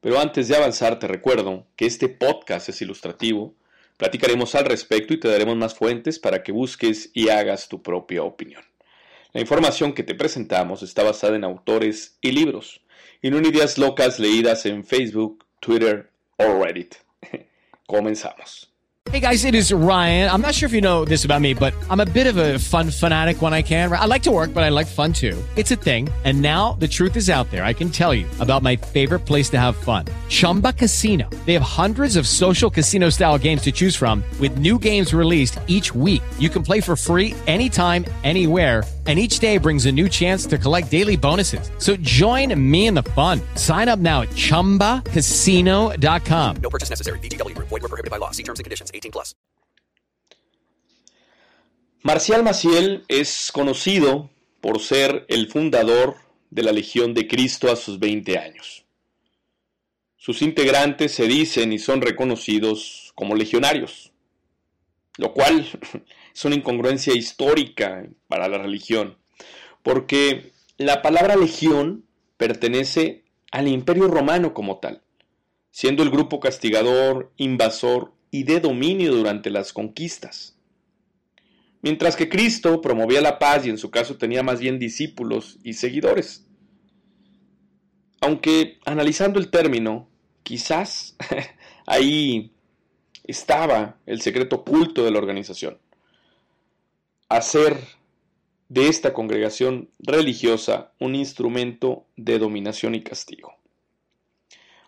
pero 0.00 0.20
antes 0.20 0.48
de 0.48 0.56
avanzar 0.56 0.98
te 0.98 1.08
recuerdo 1.08 1.66
que 1.74 1.86
este 1.86 2.08
podcast 2.08 2.68
es 2.68 2.82
ilustrativo 2.82 3.54
Platicaremos 3.98 4.54
al 4.54 4.64
respecto 4.64 5.12
y 5.12 5.18
te 5.18 5.26
daremos 5.26 5.56
más 5.56 5.74
fuentes 5.74 6.20
para 6.20 6.44
que 6.44 6.52
busques 6.52 7.10
y 7.14 7.30
hagas 7.30 7.68
tu 7.68 7.82
propia 7.82 8.22
opinión. 8.22 8.62
La 9.32 9.42
información 9.42 9.92
que 9.92 10.02
te 10.02 10.14
presentamos 10.14 10.82
está 10.82 11.02
basada 11.02 11.36
en 11.36 11.44
autores 11.44 12.16
y 12.22 12.32
libros, 12.32 12.80
y 13.20 13.30
no 13.30 13.36
en 13.36 13.44
ideas 13.44 13.76
locas 13.76 14.18
leídas 14.18 14.64
en 14.64 14.84
Facebook, 14.84 15.44
Twitter 15.60 16.10
o 16.38 16.64
Reddit. 16.64 16.94
Comenzamos. 17.86 18.72
Hey 19.10 19.20
guys, 19.20 19.44
it 19.46 19.54
is 19.54 19.72
Ryan. 19.72 20.30
I'm 20.30 20.42
not 20.42 20.54
sure 20.54 20.66
if 20.66 20.74
you 20.74 20.82
know 20.82 21.04
this 21.04 21.24
about 21.24 21.40
me, 21.40 21.54
but 21.54 21.72
I'm 21.88 22.00
a 22.00 22.04
bit 22.04 22.26
of 22.26 22.36
a 22.36 22.58
fun 22.58 22.90
fanatic 22.90 23.40
when 23.40 23.54
I 23.54 23.62
can. 23.62 23.90
I 23.90 24.04
like 24.04 24.22
to 24.24 24.30
work, 24.30 24.52
but 24.52 24.64
I 24.64 24.68
like 24.68 24.86
fun 24.86 25.14
too. 25.14 25.42
It's 25.56 25.70
a 25.70 25.76
thing. 25.76 26.10
And 26.24 26.42
now 26.42 26.74
the 26.78 26.88
truth 26.88 27.16
is 27.16 27.30
out 27.30 27.50
there. 27.50 27.64
I 27.64 27.72
can 27.72 27.88
tell 27.88 28.12
you 28.12 28.26
about 28.38 28.62
my 28.62 28.76
favorite 28.76 29.20
place 29.20 29.48
to 29.50 29.58
have 29.58 29.76
fun 29.76 30.04
Chumba 30.28 30.74
Casino. 30.74 31.28
They 31.46 31.54
have 31.54 31.62
hundreds 31.62 32.16
of 32.16 32.26
social 32.26 32.70
casino 32.70 33.08
style 33.08 33.38
games 33.38 33.62
to 33.62 33.72
choose 33.72 33.96
from, 33.96 34.22
with 34.40 34.58
new 34.58 34.78
games 34.78 35.14
released 35.14 35.58
each 35.68 35.94
week. 35.94 36.22
You 36.38 36.50
can 36.50 36.62
play 36.62 36.80
for 36.80 36.94
free 36.94 37.34
anytime, 37.46 38.04
anywhere 38.24 38.84
and 39.08 39.18
each 39.18 39.38
day 39.38 39.56
brings 39.56 39.86
a 39.86 39.92
new 39.92 40.08
chance 40.08 40.44
to 40.44 40.58
collect 40.58 40.90
daily 40.90 41.16
bonuses. 41.16 41.70
So 41.78 41.96
join 41.96 42.52
me 42.54 42.88
in 42.88 42.94
the 42.94 43.04
fun. 43.16 43.40
Sign 43.54 43.88
up 43.88 43.98
now 43.98 44.20
at 44.20 44.28
ChumbaCasino.com. 44.30 46.56
No 46.56 46.68
purchase 46.68 46.90
necessary. 46.90 47.18
VGW. 47.20 47.56
Void 47.56 47.70
were 47.70 47.88
prohibited 47.88 48.10
by 48.10 48.18
law. 48.18 48.32
See 48.32 48.42
terms 48.42 48.60
and 48.60 48.64
conditions. 48.64 48.90
18 48.92 49.10
plus. 49.10 49.34
Marcial 52.02 52.42
Maciel 52.42 53.04
es 53.08 53.50
conocido 53.50 54.28
por 54.60 54.80
ser 54.80 55.24
el 55.28 55.48
fundador 55.48 56.16
de 56.50 56.62
la 56.62 56.72
Legión 56.72 57.14
de 57.14 57.26
Cristo 57.26 57.72
a 57.72 57.76
sus 57.76 57.98
20 57.98 58.38
años. 58.38 58.84
Sus 60.16 60.42
integrantes 60.42 61.12
se 61.12 61.26
dicen 61.26 61.72
y 61.72 61.78
son 61.78 62.02
reconocidos 62.02 63.12
como 63.14 63.34
legionarios, 63.34 64.12
lo 65.16 65.32
cual 65.32 65.66
es 66.38 66.44
una 66.44 66.54
incongruencia 66.54 67.12
histórica 67.16 68.08
para 68.28 68.46
la 68.46 68.58
religión, 68.58 69.18
porque 69.82 70.52
la 70.76 71.02
palabra 71.02 71.34
legión 71.34 72.04
pertenece 72.36 73.24
al 73.50 73.66
imperio 73.66 74.06
romano 74.06 74.54
como 74.54 74.78
tal, 74.78 75.02
siendo 75.72 76.04
el 76.04 76.10
grupo 76.10 76.38
castigador, 76.38 77.32
invasor 77.38 78.12
y 78.30 78.44
de 78.44 78.60
dominio 78.60 79.12
durante 79.12 79.50
las 79.50 79.72
conquistas. 79.72 80.56
Mientras 81.82 82.14
que 82.14 82.28
Cristo 82.28 82.80
promovía 82.80 83.20
la 83.20 83.40
paz 83.40 83.66
y 83.66 83.70
en 83.70 83.78
su 83.78 83.90
caso 83.90 84.16
tenía 84.16 84.44
más 84.44 84.60
bien 84.60 84.78
discípulos 84.78 85.58
y 85.64 85.72
seguidores. 85.72 86.46
Aunque 88.20 88.78
analizando 88.84 89.40
el 89.40 89.50
término, 89.50 90.08
quizás 90.44 91.16
ahí 91.86 92.52
estaba 93.24 93.98
el 94.06 94.20
secreto 94.20 94.56
oculto 94.56 95.04
de 95.04 95.10
la 95.10 95.18
organización 95.18 95.78
hacer 97.28 97.78
de 98.68 98.88
esta 98.88 99.12
congregación 99.12 99.90
religiosa 99.98 100.92
un 100.98 101.14
instrumento 101.14 102.06
de 102.16 102.38
dominación 102.38 102.94
y 102.94 103.02
castigo. 103.02 103.54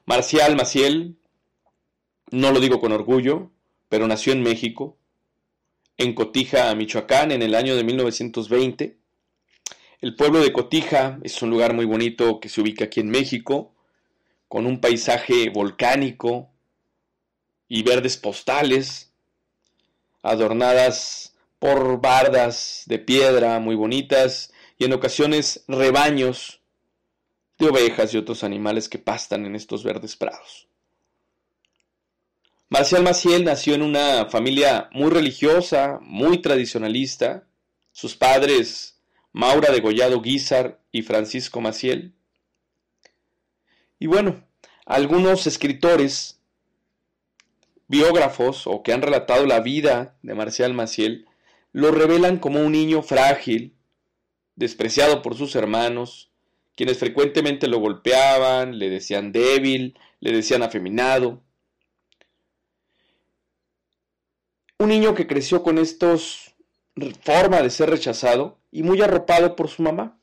Marcial 0.06 0.56
Maciel, 0.56 1.16
no 2.30 2.52
lo 2.52 2.61
digo 2.61 2.80
con 2.80 2.92
orgullo, 2.92 3.50
pero 3.88 4.06
nació 4.06 4.32
en 4.32 4.42
México, 4.42 4.97
en 5.97 6.14
Cotija, 6.14 6.75
Michoacán, 6.75 7.30
en 7.32 7.42
el 7.42 7.54
año 7.54 7.76
de 7.76 7.85
1920. 7.85 8.97
El 10.00 10.16
pueblo 10.16 10.40
de 10.40 10.52
Cotija 10.52 11.18
es 11.23 11.42
un 11.42 11.50
lugar 11.50 11.75
muy 11.75 11.85
bonito 11.85 12.40
que 12.40 12.49
se 12.49 12.61
ubica 12.61 12.87
aquí 12.87 13.00
en 13.00 13.11
México, 13.11 13.75
con 14.49 14.66
un 14.66 14.80
paisaje 14.80 15.50
volcánico 15.50 16.50
y 17.68 17.82
verdes 17.82 18.16
postales, 18.16 19.12
adornadas 20.23 21.29
por 21.61 22.00
bardas 22.00 22.83
de 22.87 22.99
piedra 22.99 23.61
muy 23.61 23.76
bonitas 23.76 24.52
y 24.79 24.87
en 24.87 24.95
ocasiones 24.95 25.62
rebaños 25.69 26.61
de 27.59 27.69
ovejas 27.69 28.12
y 28.12 28.17
otros 28.17 28.43
animales 28.43 28.88
que 28.88 28.99
pastan 28.99 29.45
en 29.45 29.55
estos 29.55 29.85
verdes 29.85 30.17
prados. 30.17 30.67
Marcial 32.71 33.02
Maciel 33.02 33.45
nació 33.45 33.75
en 33.75 33.83
una 33.83 34.26
familia 34.31 34.88
muy 34.93 35.11
religiosa, 35.11 35.99
muy 36.00 36.40
tradicionalista. 36.40 37.45
Sus 37.93 38.17
padres, 38.17 38.99
Maura 39.33 39.71
de 39.71 39.81
Gollado 39.81 40.23
Guizar 40.23 40.81
y 40.90 41.02
Francisco 41.02 41.61
Maciel. 41.61 42.14
Y 43.99 44.07
bueno, 44.07 44.43
algunos 44.87 45.47
escritores, 45.47 46.40
biógrafos 47.87 48.67
o 48.67 48.83
que 48.83 48.95
han 48.95 49.02
relatado 49.02 49.45
la 49.45 49.61
vida 49.61 50.17
de 50.23 50.35
Marcial 50.35 50.73
Maciel 50.73 51.26
lo 51.73 51.91
revelan 51.91 52.39
como 52.39 52.61
un 52.61 52.73
niño 52.73 53.03
frágil, 53.03 53.75
despreciado 54.57 55.23
por 55.23 55.37
sus 55.37 55.55
hermanos, 55.55 56.31
quienes 56.77 56.99
frecuentemente 56.99 57.69
lo 57.69 57.79
golpeaban, 57.79 58.79
le 58.79 58.89
decían 58.91 59.33
débil, 59.33 59.99
le 60.21 60.33
decían 60.33 60.62
afeminado. 60.62 61.43
Un 64.79 64.89
niño 64.89 65.15
que 65.15 65.27
creció 65.27 65.62
con 65.62 65.79
estos 65.79 66.55
forma 67.23 67.62
de 67.62 67.71
ser 67.71 67.91
rechazado 67.91 68.59
y 68.71 68.83
muy 68.83 69.00
arropado 69.00 69.57
por 69.57 69.69
su 69.69 69.83
mamá. 69.83 70.19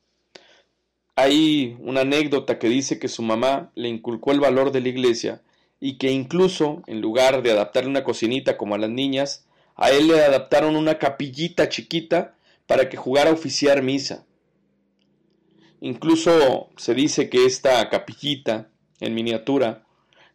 Hay 1.15 1.77
una 1.79 2.01
anécdota 2.01 2.59
que 2.59 2.69
dice 2.69 2.99
que 2.99 3.07
su 3.07 3.23
mamá 3.23 3.71
le 3.75 3.89
inculcó 3.89 4.31
el 4.31 4.39
valor 4.39 4.71
de 4.71 4.81
la 4.81 4.89
iglesia 4.89 5.41
y 5.79 5.97
que 5.97 6.11
incluso, 6.11 6.83
en 6.87 7.01
lugar 7.01 7.41
de 7.41 7.51
adaptarle 7.51 7.89
una 7.89 8.03
cocinita 8.03 8.57
como 8.57 8.75
a 8.75 8.77
las 8.77 8.89
niñas, 8.89 9.46
a 9.77 9.91
él 9.91 10.07
le 10.07 10.23
adaptaron 10.23 10.75
una 10.75 10.97
capillita 10.97 11.69
chiquita 11.69 12.35
para 12.65 12.89
que 12.89 12.97
jugara 12.97 13.29
a 13.29 13.33
oficiar 13.33 13.83
misa. 13.83 14.25
Incluso 15.79 16.69
se 16.75 16.95
dice 16.95 17.29
que 17.29 17.45
esta 17.45 17.87
capillita, 17.89 18.69
en 18.99 19.13
miniatura, 19.13 19.85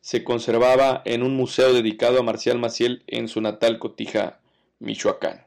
se 0.00 0.22
conservaba 0.22 1.02
en 1.04 1.22
un 1.22 1.36
museo 1.36 1.72
dedicado 1.72 2.20
a 2.20 2.22
Marcial 2.22 2.58
Maciel 2.58 3.02
en 3.08 3.28
su 3.28 3.40
natal 3.40 3.78
Cotija, 3.80 4.40
Michoacán. 4.78 5.46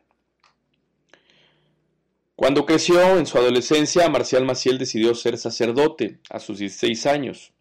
Cuando 2.35 2.65
creció 2.65 3.17
en 3.17 3.25
su 3.25 3.37
adolescencia, 3.37 4.09
Marcial 4.09 4.43
Maciel 4.43 4.77
decidió 4.77 5.15
ser 5.15 5.37
sacerdote 5.37 6.19
a 6.29 6.39
sus 6.41 6.59
16 6.59 7.05
años. 7.05 7.53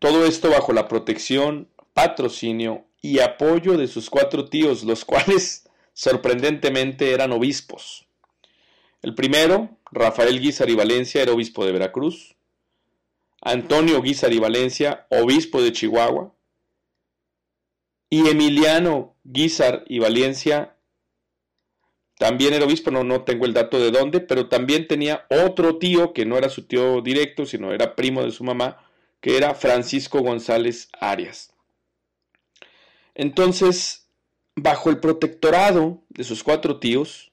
Todo 0.00 0.26
esto 0.26 0.50
bajo 0.50 0.72
la 0.72 0.88
protección, 0.88 1.68
patrocinio 1.94 2.86
y 3.06 3.20
apoyo 3.20 3.76
de 3.76 3.86
sus 3.86 4.10
cuatro 4.10 4.46
tíos, 4.46 4.82
los 4.82 5.04
cuales 5.04 5.68
sorprendentemente 5.92 7.12
eran 7.12 7.30
obispos. 7.30 8.06
El 9.00 9.14
primero, 9.14 9.78
Rafael 9.92 10.40
Guizar 10.40 10.68
y 10.70 10.74
Valencia, 10.74 11.22
era 11.22 11.32
obispo 11.32 11.64
de 11.64 11.70
Veracruz. 11.70 12.34
Antonio 13.40 14.02
Guizar 14.02 14.32
y 14.32 14.40
Valencia, 14.40 15.06
obispo 15.10 15.62
de 15.62 15.72
Chihuahua. 15.72 16.34
Y 18.10 18.28
Emiliano 18.28 19.14
Guizar 19.22 19.84
y 19.86 20.00
Valencia, 20.00 20.76
también 22.18 22.54
era 22.54 22.64
obispo, 22.64 22.90
no, 22.90 23.04
no 23.04 23.22
tengo 23.22 23.46
el 23.46 23.54
dato 23.54 23.78
de 23.78 23.92
dónde, 23.92 24.18
pero 24.18 24.48
también 24.48 24.88
tenía 24.88 25.26
otro 25.30 25.78
tío 25.78 26.12
que 26.12 26.24
no 26.24 26.36
era 26.36 26.48
su 26.48 26.66
tío 26.66 27.02
directo, 27.02 27.46
sino 27.46 27.72
era 27.72 27.94
primo 27.94 28.24
de 28.24 28.32
su 28.32 28.42
mamá, 28.42 28.84
que 29.20 29.36
era 29.36 29.54
Francisco 29.54 30.20
González 30.22 30.88
Arias. 30.98 31.55
Entonces, 33.16 34.08
bajo 34.54 34.90
el 34.90 35.00
protectorado 35.00 36.02
de 36.10 36.22
sus 36.22 36.42
cuatro 36.42 36.78
tíos, 36.78 37.32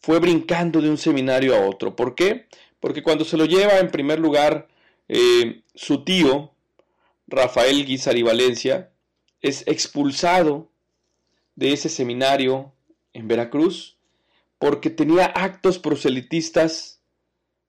fue 0.00 0.18
brincando 0.18 0.80
de 0.80 0.90
un 0.90 0.98
seminario 0.98 1.56
a 1.56 1.66
otro. 1.66 1.94
¿Por 1.94 2.16
qué? 2.16 2.48
Porque 2.80 3.02
cuando 3.02 3.24
se 3.24 3.36
lo 3.36 3.44
lleva 3.44 3.78
en 3.78 3.90
primer 3.90 4.18
lugar 4.18 4.68
eh, 5.08 5.62
su 5.74 6.04
tío, 6.04 6.52
Rafael 7.28 7.86
Guizar 7.86 8.16
y 8.16 8.22
Valencia, 8.22 8.90
es 9.40 9.62
expulsado 9.68 10.70
de 11.54 11.72
ese 11.72 11.88
seminario 11.88 12.72
en 13.12 13.28
Veracruz 13.28 13.96
porque 14.58 14.90
tenía 14.90 15.26
actos 15.26 15.78
proselitistas 15.78 17.00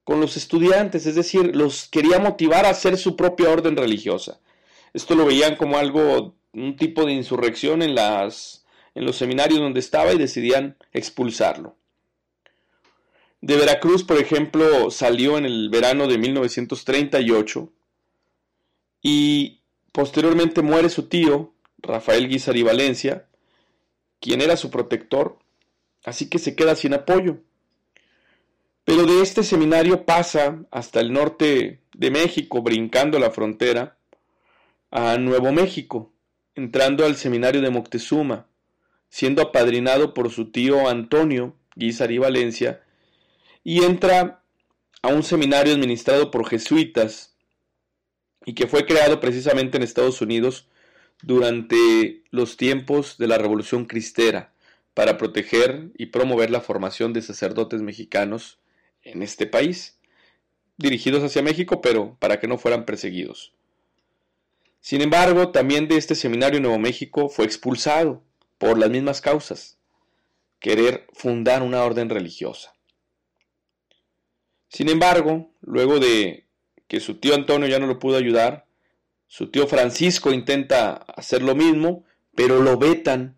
con 0.04 0.20
los 0.20 0.38
estudiantes, 0.38 1.06
es 1.06 1.14
decir, 1.14 1.56
los 1.56 1.88
quería 1.88 2.18
motivar 2.18 2.66
a 2.66 2.72
hacer 2.72 2.98
su 2.98 3.16
propia 3.16 3.52
orden 3.52 3.78
religiosa. 3.78 4.40
Esto 4.92 5.14
lo 5.14 5.26
veían 5.26 5.56
como 5.56 5.78
algo, 5.78 6.36
un 6.54 6.76
tipo 6.76 7.06
de 7.06 7.14
insurrección 7.14 7.82
en, 7.82 7.96
las, 7.96 8.66
en 8.96 9.06
los 9.06 9.18
seminarios 9.18 9.60
donde 9.60 9.80
estaba 9.80 10.14
y 10.14 10.18
decidían 10.18 10.78
expulsarlo. 10.94 11.76
De 13.42 13.56
Veracruz, 13.56 14.04
por 14.04 14.18
ejemplo, 14.18 14.92
salió 14.92 15.38
en 15.38 15.46
el 15.46 15.70
verano 15.70 16.08
de 16.08 16.18
1938 16.18 17.72
y 19.02 19.62
posteriormente 19.92 20.62
muere 20.62 20.90
su 20.90 21.08
tío, 21.08 21.54
Rafael 21.78 22.28
Guizar 22.28 22.62
Valencia, 22.64 23.28
quien 24.20 24.42
era 24.42 24.58
su 24.58 24.70
protector, 24.70 25.40
así 26.04 26.30
que 26.30 26.40
se 26.40 26.56
queda 26.56 26.76
sin 26.76 26.94
apoyo. 26.94 27.38
Pero 28.84 29.06
de 29.06 29.22
este 29.22 29.44
seminario 29.44 30.06
pasa 30.06 30.66
hasta 30.72 31.00
el 31.00 31.14
norte 31.14 31.80
de 31.94 32.12
México, 32.12 32.62
brincando 32.62 33.20
la 33.20 33.32
frontera, 33.32 33.98
a 34.92 35.18
Nuevo 35.18 35.52
México, 35.52 36.12
entrando 36.60 37.06
al 37.06 37.16
seminario 37.16 37.62
de 37.62 37.70
Moctezuma, 37.70 38.46
siendo 39.08 39.42
apadrinado 39.42 40.14
por 40.14 40.30
su 40.30 40.52
tío 40.52 40.90
Antonio 40.90 41.56
Guizar 41.76 42.12
y 42.12 42.18
Valencia, 42.18 42.84
y 43.64 43.84
entra 43.84 44.44
a 45.02 45.08
un 45.08 45.24
seminario 45.24 45.74
administrado 45.74 46.32
por 46.32 46.48
jesuitas 46.50 47.38
y 48.46 48.56
que 48.56 48.68
fue 48.68 48.86
creado 48.86 49.22
precisamente 49.22 49.78
en 49.78 49.84
Estados 49.84 50.22
Unidos 50.22 50.68
durante 51.22 52.24
los 52.30 52.58
tiempos 52.58 53.18
de 53.18 53.28
la 53.28 53.38
Revolución 53.38 53.86
Cristera 53.86 54.52
para 54.94 55.18
proteger 55.18 55.92
y 55.98 56.08
promover 56.08 56.50
la 56.52 56.60
formación 56.60 57.14
de 57.14 57.22
sacerdotes 57.22 57.82
mexicanos 57.82 58.60
en 59.04 59.24
este 59.24 59.48
país, 59.48 59.98
dirigidos 60.76 61.24
hacia 61.24 61.42
México, 61.42 61.80
pero 61.80 62.18
para 62.20 62.42
que 62.42 62.50
no 62.50 62.58
fueran 62.58 62.86
perseguidos. 62.86 63.54
Sin 64.82 65.02
embargo, 65.02 65.52
también 65.52 65.88
de 65.88 65.98
este 65.98 66.16
seminario 66.16 66.60
Nuevo 66.60 66.80
México 66.80 67.30
fue 67.30 67.46
expulsado 67.46 68.24
por 68.58 68.78
las 68.78 68.90
mismas 68.90 69.22
causas, 69.22 69.78
querer 70.60 71.08
fundar 71.14 71.64
una 71.64 71.84
orden 71.84 72.10
religiosa. 72.10 72.74
Sin 74.70 74.90
embargo, 74.90 75.52
luego 75.62 76.00
de 76.00 76.46
que 76.88 77.00
su 77.00 77.16
tío 77.16 77.36
Antonio 77.36 77.68
ya 77.68 77.80
no 77.80 77.88
lo 77.88 78.00
pudo 78.00 78.18
ayudar, 78.18 78.66
su 79.28 79.50
tío 79.52 79.68
Francisco 79.68 80.32
intenta 80.32 80.94
hacer 80.94 81.42
lo 81.44 81.56
mismo, 81.56 82.04
pero 82.36 82.62
lo 82.62 82.78
vetan 82.78 83.38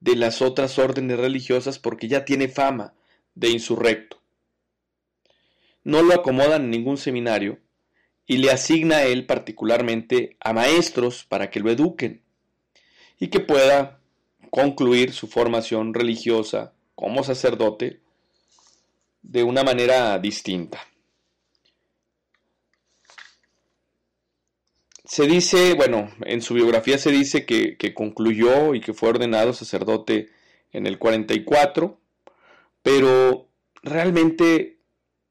de 0.00 0.16
las 0.16 0.40
otras 0.40 0.78
órdenes 0.78 1.18
religiosas 1.18 1.78
porque 1.78 2.08
ya 2.08 2.24
tiene 2.24 2.48
fama 2.48 2.94
de 3.34 3.50
insurrecto. 3.50 4.20
No 5.82 6.02
lo 6.02 6.14
acomodan 6.14 6.64
en 6.64 6.70
ningún 6.70 6.96
seminario 6.96 7.58
y 8.30 8.36
le 8.36 8.52
asigna 8.52 8.98
a 8.98 9.04
él 9.06 9.26
particularmente 9.26 10.36
a 10.38 10.52
maestros 10.52 11.24
para 11.24 11.50
que 11.50 11.58
lo 11.58 11.68
eduquen 11.68 12.22
y 13.18 13.26
que 13.26 13.40
pueda 13.40 13.98
concluir 14.50 15.12
su 15.12 15.26
formación 15.26 15.94
religiosa 15.94 16.72
como 16.94 17.24
sacerdote 17.24 17.98
de 19.22 19.42
una 19.42 19.64
manera 19.64 20.16
distinta. 20.20 20.80
Se 25.04 25.26
dice, 25.26 25.74
bueno, 25.74 26.12
en 26.24 26.40
su 26.40 26.54
biografía 26.54 26.98
se 26.98 27.10
dice 27.10 27.44
que, 27.44 27.94
concluyó 27.94 28.76
y 28.76 28.80
que 28.80 28.94
fue 28.94 29.08
ordenado 29.08 29.52
sacerdote 29.52 30.28
en 30.70 30.86
el 30.86 31.00
44, 31.00 31.98
pero 32.80 33.48
realmente 33.82 34.78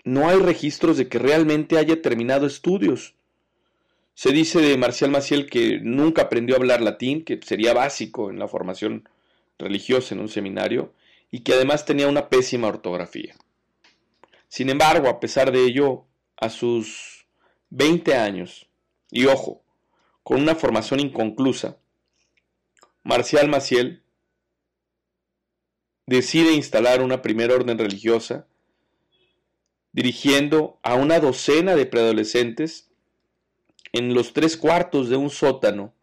no 0.10 0.28
hay 0.28 0.40
registros 0.40 0.98
de 0.98 1.08
que 1.08 1.20
realmente 1.20 1.78
haya 1.78 2.02
terminado 2.02 2.48
estudios. 2.48 3.14
Se 4.16 4.32
dice 4.32 4.60
de 4.60 4.78
Marcial 4.78 5.12
Maciel 5.12 5.50
que 5.50 5.80
nunca 5.82 6.24
aprendió 6.24 6.56
a 6.56 6.58
hablar 6.58 6.82
latín, 6.82 7.24
que 7.24 7.40
sería 7.44 7.74
básico 7.74 8.30
en 8.30 8.40
la 8.40 8.48
formación 8.48 9.08
religiosa 9.58 10.16
en 10.16 10.22
un 10.22 10.30
seminario, 10.30 10.94
y 11.32 11.42
que 11.42 11.54
además 11.54 11.86
tenía 11.86 12.08
una 12.08 12.28
pésima 12.28 12.68
ortografía. 12.68 13.36
Sin 14.48 14.70
embargo, 14.70 15.10
a 15.10 15.20
pesar 15.20 15.52
de 15.52 15.64
ello, 15.64 16.06
a 16.38 16.50
sus 16.50 17.28
20 17.70 18.16
años, 18.16 18.68
y 19.12 19.28
ojo, 19.28 19.62
con 20.24 20.42
una 20.42 20.56
formación 20.56 21.00
inconclusa, 21.00 21.78
Marcial 23.04 23.48
Maciel 23.48 24.02
decide 26.08 26.54
instalar 26.54 27.04
una 27.04 27.22
primera 27.22 27.54
orden 27.54 27.78
religiosa, 27.78 28.48
dirigiendo 30.00 30.80
a 30.82 30.96
una 30.96 31.20
docena 31.20 31.76
de 31.76 31.86
preadolescentes 31.86 32.88
en 33.92 34.14
los 34.14 34.32
tres 34.32 34.56
cuartos 34.56 35.10
de 35.10 35.18
un 35.18 35.30
sótano 35.30 35.94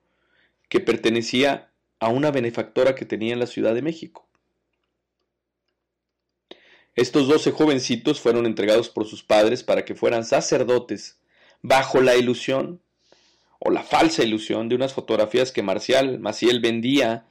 que 0.69 0.81
pertenecía 0.81 1.71
a 1.99 2.09
una 2.09 2.31
benefactora 2.31 2.95
que 2.95 3.07
tenía 3.07 3.33
en 3.33 3.39
la 3.39 3.47
Ciudad 3.47 3.75
de 3.75 3.81
México. 3.81 4.29
Estos 6.95 7.27
doce 7.27 7.53
jovencitos 7.53 8.21
fueron 8.21 8.45
entregados 8.45 8.91
por 8.91 9.07
sus 9.07 9.23
padres 9.23 9.63
para 9.63 9.87
que 9.87 9.95
fueran 9.95 10.27
sacerdotes 10.27 11.19
bajo 11.63 12.03
la 12.03 12.17
ilusión 12.17 12.83
o 13.61 13.71
la 13.71 13.83
falsa 13.83 14.23
ilusión 14.23 14.69
de 14.69 14.75
unas 14.75 14.93
fotografías 14.93 15.53
que 15.53 15.63
Marcial 15.63 16.19
Maciel 16.19 16.61
vendía, 16.61 17.25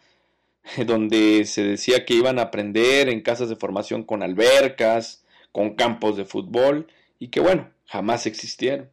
donde 0.88 1.45
se 1.45 1.63
decía 1.63 2.06
que 2.06 2.15
iban 2.15 2.39
a 2.39 2.43
aprender 2.43 3.08
en 3.08 3.21
casas 3.21 3.49
de 3.49 3.56
formación 3.56 4.01
con 4.01 4.23
albercas, 4.23 5.21
con 5.55 5.75
campos 5.75 6.17
de 6.17 6.25
fútbol, 6.25 6.87
y 7.17 7.29
que 7.29 7.39
bueno, 7.39 7.71
jamás 7.85 8.25
existieron. 8.25 8.89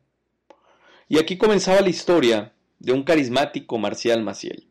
Y 1.08 1.18
aquí 1.18 1.36
comenzaba 1.36 1.80
la 1.80 1.88
historia 1.88 2.52
de 2.78 2.92
un 2.92 3.02
carismático 3.02 3.78
Marcial 3.78 4.22
Maciel, 4.22 4.68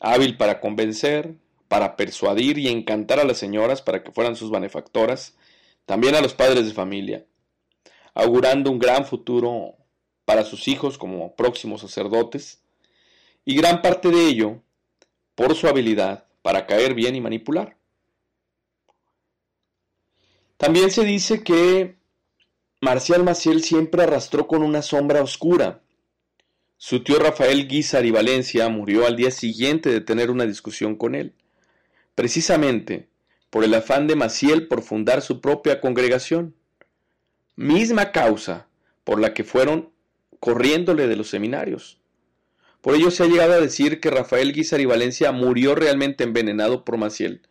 hábil 0.00 0.38
para 0.38 0.60
convencer, 0.60 1.34
para 1.68 1.96
persuadir 1.96 2.56
y 2.56 2.68
encantar 2.68 3.20
a 3.20 3.24
las 3.24 3.36
señoras 3.36 3.82
para 3.82 4.02
que 4.02 4.12
fueran 4.12 4.34
sus 4.34 4.50
benefactoras, 4.50 5.36
también 5.84 6.14
a 6.14 6.22
los 6.22 6.32
padres 6.32 6.64
de 6.64 6.72
familia, 6.72 7.26
augurando 8.14 8.70
un 8.70 8.78
gran 8.78 9.04
futuro 9.04 9.74
para 10.24 10.42
sus 10.42 10.68
hijos 10.68 10.96
como 10.96 11.36
próximos 11.36 11.82
sacerdotes, 11.82 12.62
y 13.44 13.54
gran 13.54 13.82
parte 13.82 14.08
de 14.08 14.26
ello 14.26 14.62
por 15.34 15.54
su 15.54 15.68
habilidad 15.68 16.24
para 16.40 16.66
caer 16.66 16.94
bien 16.94 17.14
y 17.14 17.20
manipular. 17.20 17.76
También 20.64 20.90
se 20.90 21.04
dice 21.04 21.42
que 21.42 21.96
Marcial 22.80 23.22
Maciel 23.22 23.62
siempre 23.62 24.04
arrastró 24.04 24.46
con 24.46 24.62
una 24.62 24.80
sombra 24.80 25.22
oscura. 25.22 25.82
Su 26.78 27.04
tío 27.04 27.18
Rafael 27.18 27.68
Guizar 27.68 28.06
y 28.06 28.10
Valencia 28.10 28.66
murió 28.70 29.06
al 29.06 29.14
día 29.14 29.30
siguiente 29.30 29.90
de 29.90 30.00
tener 30.00 30.30
una 30.30 30.46
discusión 30.46 30.96
con 30.96 31.14
él, 31.14 31.34
precisamente 32.14 33.10
por 33.50 33.62
el 33.62 33.74
afán 33.74 34.06
de 34.06 34.16
Maciel 34.16 34.66
por 34.66 34.80
fundar 34.80 35.20
su 35.20 35.42
propia 35.42 35.82
congregación, 35.82 36.54
misma 37.56 38.10
causa 38.10 38.66
por 39.04 39.20
la 39.20 39.34
que 39.34 39.44
fueron 39.44 39.90
corriéndole 40.40 41.08
de 41.08 41.16
los 41.16 41.28
seminarios. 41.28 41.98
Por 42.80 42.94
ello 42.94 43.10
se 43.10 43.24
ha 43.24 43.26
llegado 43.26 43.52
a 43.52 43.60
decir 43.60 44.00
que 44.00 44.10
Rafael 44.10 44.54
Guizar 44.54 44.80
y 44.80 44.86
Valencia 44.86 45.30
murió 45.30 45.74
realmente 45.74 46.24
envenenado 46.24 46.86
por 46.86 46.96
Maciel, 46.96 47.42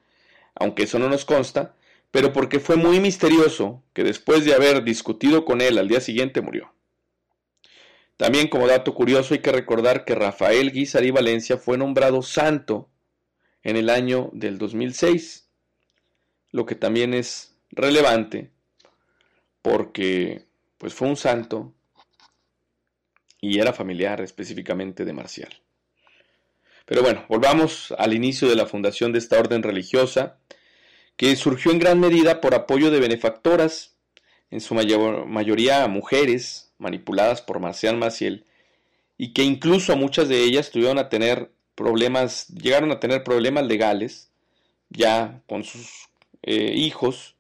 aunque 0.55 0.85
eso 0.85 0.97
no 0.97 1.09
nos 1.09 1.25
consta, 1.25 1.75
pero 2.13 2.31
porque 2.31 2.59
fue 2.59 2.75
muy 2.75 2.99
misterioso 2.99 3.83
que 3.91 4.03
después 4.03 4.45
de 4.45 4.53
haber 4.53 4.83
discutido 4.83 5.45
con 5.45 5.61
él 5.61 5.79
al 5.79 5.87
día 5.87 5.99
siguiente 5.99 6.41
murió. 6.41 6.71
También 8.17 8.49
como 8.49 8.67
dato 8.67 8.93
curioso 8.93 9.33
hay 9.33 9.39
que 9.39 9.51
recordar 9.51 10.05
que 10.05 10.13
Rafael 10.13 10.71
Guizar 10.71 11.03
y 11.03 11.09
Valencia 11.09 11.57
fue 11.57 11.75
nombrado 11.75 12.21
santo 12.21 12.87
en 13.63 13.77
el 13.77 13.89
año 13.89 14.29
del 14.31 14.59
2006, 14.59 15.49
lo 16.51 16.67
que 16.67 16.75
también 16.75 17.15
es 17.15 17.55
relevante 17.71 18.51
porque 19.63 20.45
pues 20.77 20.93
fue 20.93 21.07
un 21.07 21.17
santo 21.17 21.73
y 23.41 23.57
era 23.57 23.73
familiar 23.73 24.21
específicamente 24.21 25.03
de 25.03 25.13
Marcial. 25.13 25.63
Pero 26.85 27.01
bueno, 27.01 27.25
volvamos 27.27 27.91
al 27.97 28.13
inicio 28.13 28.47
de 28.47 28.55
la 28.55 28.67
fundación 28.67 29.11
de 29.13 29.17
esta 29.17 29.39
orden 29.39 29.63
religiosa, 29.63 30.37
que 31.15 31.35
surgió 31.35 31.71
en 31.71 31.79
gran 31.79 31.99
medida 31.99 32.41
por 32.41 32.55
apoyo 32.55 32.91
de 32.91 32.99
benefactoras, 32.99 33.95
en 34.51 34.61
su 34.61 34.75
mayoría 34.75 35.87
mujeres, 35.87 36.71
manipuladas 36.77 37.41
por 37.41 37.59
Marcial 37.59 37.97
Maciel, 37.97 38.45
y 39.17 39.33
que 39.33 39.43
incluso 39.43 39.95
muchas 39.95 40.27
de 40.29 40.43
ellas 40.43 40.71
tuvieron 40.71 40.97
a 40.99 41.09
tener 41.09 41.51
problemas, 41.75 42.47
llegaron 42.49 42.91
a 42.91 42.99
tener 42.99 43.23
problemas 43.23 43.65
legales 43.65 44.29
ya 44.89 45.41
con 45.47 45.63
sus 45.63 46.09
eh, 46.43 46.73
hijos, 46.75 47.35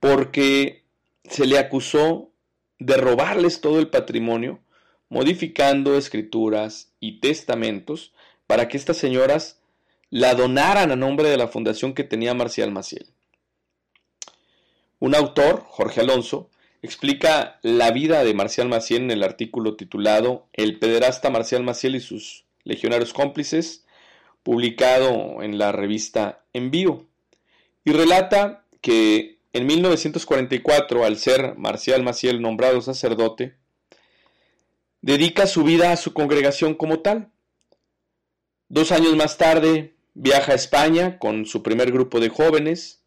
porque 0.00 0.82
se 1.24 1.46
le 1.46 1.58
acusó 1.58 2.30
de 2.78 2.96
robarles 2.96 3.60
todo 3.60 3.78
el 3.78 3.88
patrimonio, 3.88 4.60
modificando 5.08 5.96
escrituras 5.96 6.92
y 7.00 7.20
testamentos 7.20 8.12
para 8.46 8.68
que 8.68 8.76
estas 8.76 8.96
señoras 8.96 9.59
la 10.10 10.34
donaran 10.34 10.90
a 10.90 10.96
nombre 10.96 11.28
de 11.28 11.36
la 11.36 11.48
fundación 11.48 11.94
que 11.94 12.04
tenía 12.04 12.34
Marcial 12.34 12.72
Maciel. 12.72 13.06
Un 14.98 15.14
autor, 15.14 15.64
Jorge 15.68 16.00
Alonso, 16.00 16.50
explica 16.82 17.58
la 17.62 17.90
vida 17.90 18.24
de 18.24 18.34
Marcial 18.34 18.68
Maciel 18.68 19.02
en 19.02 19.10
el 19.12 19.22
artículo 19.22 19.76
titulado 19.76 20.46
El 20.52 20.78
pederasta 20.78 21.30
Marcial 21.30 21.62
Maciel 21.62 21.94
y 21.94 22.00
sus 22.00 22.44
legionarios 22.64 23.12
cómplices, 23.12 23.86
publicado 24.42 25.42
en 25.42 25.58
la 25.58 25.72
revista 25.72 26.44
Envío, 26.52 27.06
y 27.84 27.92
relata 27.92 28.66
que 28.80 29.38
en 29.52 29.66
1944, 29.66 31.04
al 31.04 31.16
ser 31.16 31.56
Marcial 31.56 32.02
Maciel 32.02 32.40
nombrado 32.40 32.80
sacerdote, 32.80 33.56
dedica 35.02 35.46
su 35.46 35.64
vida 35.64 35.92
a 35.92 35.96
su 35.96 36.12
congregación 36.12 36.74
como 36.74 37.00
tal. 37.00 37.30
Dos 38.68 38.92
años 38.92 39.16
más 39.16 39.38
tarde, 39.38 39.94
viaja 40.20 40.52
a 40.52 40.54
España 40.54 41.18
con 41.18 41.46
su 41.46 41.62
primer 41.62 41.90
grupo 41.92 42.20
de 42.20 42.28
jóvenes. 42.28 43.00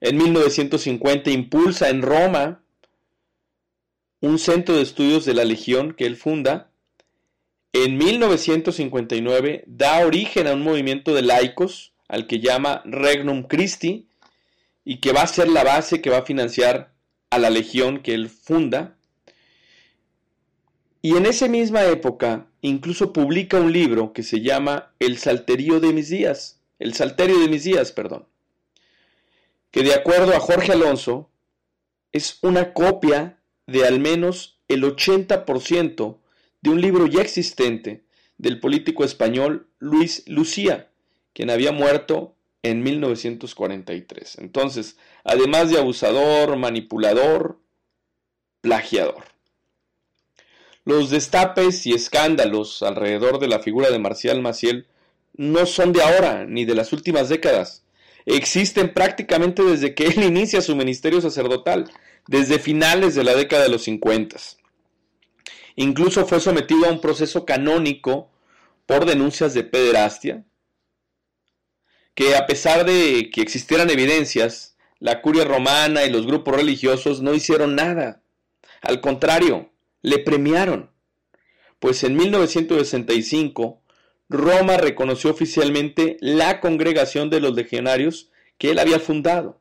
En 0.00 0.16
1950 0.16 1.30
impulsa 1.30 1.90
en 1.90 2.00
Roma 2.00 2.62
un 4.20 4.38
centro 4.38 4.76
de 4.76 4.82
estudios 4.82 5.26
de 5.26 5.34
la 5.34 5.44
Legión 5.44 5.92
que 5.92 6.06
él 6.06 6.16
funda. 6.16 6.70
En 7.74 7.98
1959 7.98 9.64
da 9.66 10.04
origen 10.06 10.46
a 10.46 10.54
un 10.54 10.62
movimiento 10.62 11.14
de 11.14 11.22
laicos 11.22 11.92
al 12.08 12.26
que 12.26 12.40
llama 12.40 12.80
Regnum 12.86 13.42
Christi 13.42 14.08
y 14.84 14.96
que 15.00 15.12
va 15.12 15.22
a 15.22 15.26
ser 15.26 15.48
la 15.48 15.62
base 15.62 16.00
que 16.00 16.10
va 16.10 16.18
a 16.18 16.24
financiar 16.24 16.94
a 17.28 17.38
la 17.38 17.50
Legión 17.50 18.02
que 18.02 18.14
él 18.14 18.30
funda. 18.30 18.96
Y 21.02 21.16
en 21.16 21.26
esa 21.26 21.48
misma 21.48 21.84
época 21.84 22.49
incluso 22.62 23.12
publica 23.12 23.58
un 23.58 23.72
libro 23.72 24.12
que 24.12 24.22
se 24.22 24.40
llama 24.40 24.92
El 24.98 25.18
Salterio 25.18 25.80
de 25.80 25.92
mis 25.92 26.08
días, 26.08 26.60
El 26.78 26.94
Salterio 26.94 27.38
de 27.40 27.48
mis 27.48 27.64
días, 27.64 27.92
perdón, 27.92 28.26
que 29.70 29.82
de 29.82 29.94
acuerdo 29.94 30.34
a 30.34 30.40
Jorge 30.40 30.72
Alonso 30.72 31.30
es 32.12 32.38
una 32.42 32.72
copia 32.72 33.38
de 33.66 33.86
al 33.86 34.00
menos 34.00 34.60
el 34.68 34.82
80% 34.82 36.18
de 36.60 36.70
un 36.70 36.80
libro 36.80 37.06
ya 37.06 37.22
existente 37.22 38.04
del 38.38 38.60
político 38.60 39.04
español 39.04 39.68
Luis 39.78 40.24
Lucía, 40.26 40.90
quien 41.32 41.50
había 41.50 41.72
muerto 41.72 42.36
en 42.62 42.82
1943. 42.82 44.38
Entonces, 44.38 44.96
además 45.24 45.70
de 45.70 45.78
abusador, 45.78 46.56
manipulador, 46.56 47.60
plagiador. 48.60 49.24
Los 50.84 51.10
destapes 51.10 51.86
y 51.86 51.92
escándalos 51.92 52.82
alrededor 52.82 53.38
de 53.38 53.48
la 53.48 53.60
figura 53.60 53.90
de 53.90 53.98
Marcial 53.98 54.40
Maciel 54.40 54.86
no 55.34 55.66
son 55.66 55.92
de 55.92 56.02
ahora 56.02 56.46
ni 56.46 56.64
de 56.64 56.74
las 56.74 56.92
últimas 56.92 57.28
décadas. 57.28 57.84
Existen 58.26 58.92
prácticamente 58.92 59.62
desde 59.62 59.94
que 59.94 60.06
él 60.06 60.22
inicia 60.22 60.60
su 60.60 60.74
ministerio 60.76 61.20
sacerdotal 61.20 61.90
desde 62.26 62.58
finales 62.58 63.14
de 63.14 63.24
la 63.24 63.34
década 63.34 63.64
de 63.64 63.68
los 63.68 63.82
50. 63.82 64.36
Incluso 65.76 66.26
fue 66.26 66.40
sometido 66.40 66.86
a 66.86 66.92
un 66.92 67.00
proceso 67.00 67.44
canónico 67.44 68.30
por 68.86 69.06
denuncias 69.06 69.54
de 69.54 69.64
pederastia, 69.64 70.44
que 72.14 72.36
a 72.36 72.46
pesar 72.46 72.84
de 72.84 73.30
que 73.32 73.40
existieran 73.40 73.88
evidencias, 73.88 74.76
la 74.98 75.22
curia 75.22 75.44
romana 75.44 76.04
y 76.04 76.10
los 76.10 76.26
grupos 76.26 76.56
religiosos 76.56 77.22
no 77.22 77.34
hicieron 77.34 77.76
nada. 77.76 78.22
Al 78.82 79.00
contrario, 79.00 79.69
le 80.02 80.18
premiaron. 80.18 80.90
Pues 81.78 82.04
en 82.04 82.16
1965, 82.16 83.82
Roma 84.28 84.76
reconoció 84.76 85.30
oficialmente 85.30 86.16
la 86.20 86.60
congregación 86.60 87.30
de 87.30 87.40
los 87.40 87.54
legionarios 87.54 88.30
que 88.58 88.70
él 88.70 88.78
había 88.78 89.00
fundado. 89.00 89.60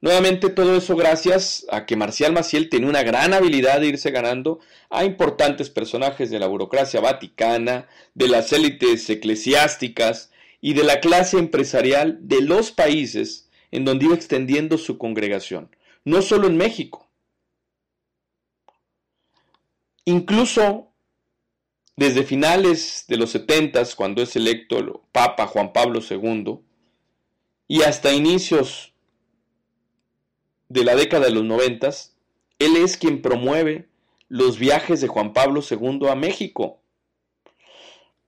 Nuevamente 0.00 0.50
todo 0.50 0.76
eso 0.76 0.96
gracias 0.96 1.66
a 1.70 1.86
que 1.86 1.96
Marcial 1.96 2.34
Maciel 2.34 2.68
tenía 2.68 2.88
una 2.88 3.02
gran 3.02 3.32
habilidad 3.32 3.80
de 3.80 3.86
irse 3.86 4.10
ganando 4.10 4.60
a 4.90 5.04
importantes 5.04 5.70
personajes 5.70 6.30
de 6.30 6.38
la 6.38 6.46
burocracia 6.46 7.00
vaticana, 7.00 7.88
de 8.12 8.28
las 8.28 8.52
élites 8.52 9.08
eclesiásticas 9.08 10.30
y 10.60 10.74
de 10.74 10.84
la 10.84 11.00
clase 11.00 11.38
empresarial 11.38 12.18
de 12.20 12.42
los 12.42 12.70
países 12.70 13.48
en 13.70 13.86
donde 13.86 14.04
iba 14.04 14.14
extendiendo 14.14 14.76
su 14.76 14.98
congregación, 14.98 15.74
no 16.04 16.20
solo 16.20 16.48
en 16.48 16.58
México. 16.58 17.03
Incluso 20.04 20.88
desde 21.96 22.24
finales 22.24 23.04
de 23.08 23.16
los 23.16 23.30
setentas, 23.30 23.94
cuando 23.94 24.22
es 24.22 24.36
electo 24.36 24.78
el 24.78 24.92
Papa 25.12 25.46
Juan 25.46 25.72
Pablo 25.72 26.00
II, 26.08 26.58
y 27.68 27.82
hasta 27.82 28.12
inicios 28.12 28.92
de 30.68 30.84
la 30.84 30.96
década 30.96 31.26
de 31.26 31.32
los 31.32 31.44
noventas, 31.44 32.16
él 32.58 32.76
es 32.76 32.96
quien 32.96 33.22
promueve 33.22 33.88
los 34.28 34.58
viajes 34.58 35.00
de 35.00 35.08
Juan 35.08 35.32
Pablo 35.32 35.62
II 35.68 36.08
a 36.08 36.14
México. 36.14 36.80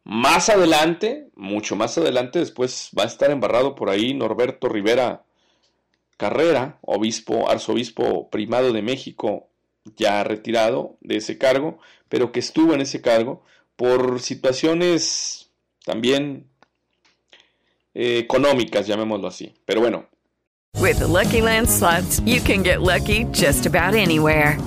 Más 0.05 0.49
adelante, 0.49 1.31
mucho 1.35 1.75
más 1.75 1.99
adelante, 1.99 2.39
después 2.39 2.91
va 2.97 3.03
a 3.03 3.07
estar 3.07 3.31
embarrado 3.31 3.75
por 3.75 3.91
ahí 3.91 4.15
Norberto 4.15 4.69
Rivera 4.69 5.25
Carrera, 6.17 6.79
obispo, 6.83 7.51
arzobispo 7.51 8.31
primado 8.31 8.73
de 8.73 8.83
México, 8.83 9.51
ya 9.97 10.25
retirado 10.25 10.97
de 11.01 11.17
ese 11.17 11.39
cargo, 11.39 11.79
pero 12.09 12.33
que 12.33 12.41
estuvo 12.41 12.75
en 12.75 12.81
ese 12.81 13.01
cargo 13.01 13.43
por 13.77 14.21
situaciones 14.21 15.51
también 15.85 16.47
eh, 17.95 18.19
económicas, 18.19 18.87
llamémoslo 18.87 19.29
así. 19.29 19.55
Pero 19.65 19.81
bueno, 19.81 20.07
With 20.79 20.99
the 20.99 21.07
Lucky 21.07 21.41
Land 21.41 21.71
slots, 21.71 22.21
you 22.21 22.41
can 22.41 22.63
get 22.63 22.83
lucky 22.83 23.25
just 23.33 23.65
about 23.65 23.95
anywhere. 23.95 24.59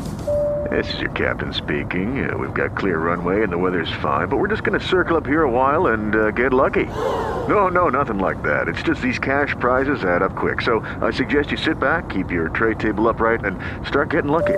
This 0.70 0.94
is 0.94 1.00
your 1.00 1.12
captain 1.12 1.54
speaking. 1.54 2.30
Uh, 2.30 2.38
we've 2.38 2.54
got 2.54 2.76
clear 2.76 3.00
runway 3.00 3.44
and 3.44 3.52
the 3.52 3.58
weather's 3.58 3.92
fine, 4.02 4.28
but 4.28 4.38
we're 4.38 4.50
just 4.50 4.64
going 4.64 4.78
to 4.78 4.86
circle 4.86 5.18
up 5.18 5.26
here 5.26 5.44
a 5.44 5.50
while 5.50 5.88
and 5.88 6.16
uh, 6.16 6.32
get 6.32 6.52
lucky. 6.52 6.86
No, 6.86 7.70
no, 7.70 7.90
nothing 7.90 8.20
like 8.20 8.44
that. 8.44 8.68
It's 8.68 8.84
just 8.84 9.02
these 9.02 9.20
cash 9.20 9.56
prizes 9.60 10.04
add 10.04 10.22
up 10.22 10.36
quick. 10.36 10.62
So 10.62 10.80
I 11.02 11.12
suggest 11.12 11.52
you 11.52 11.58
sit 11.58 11.80
back, 11.80 12.10
keep 12.10 12.32
your 12.32 12.50
tray 12.50 12.74
table 12.74 13.08
upright, 13.08 13.46
and 13.46 13.58
start 13.88 14.10
getting 14.10 14.32
lucky. 14.32 14.58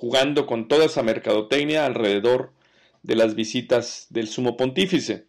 jugando 0.00 0.46
con 0.46 0.66
toda 0.66 0.86
esa 0.86 1.02
mercadotecnia 1.02 1.84
alrededor 1.84 2.54
de 3.02 3.16
las 3.16 3.34
visitas 3.34 4.06
del 4.08 4.28
Sumo 4.28 4.56
Pontífice. 4.56 5.26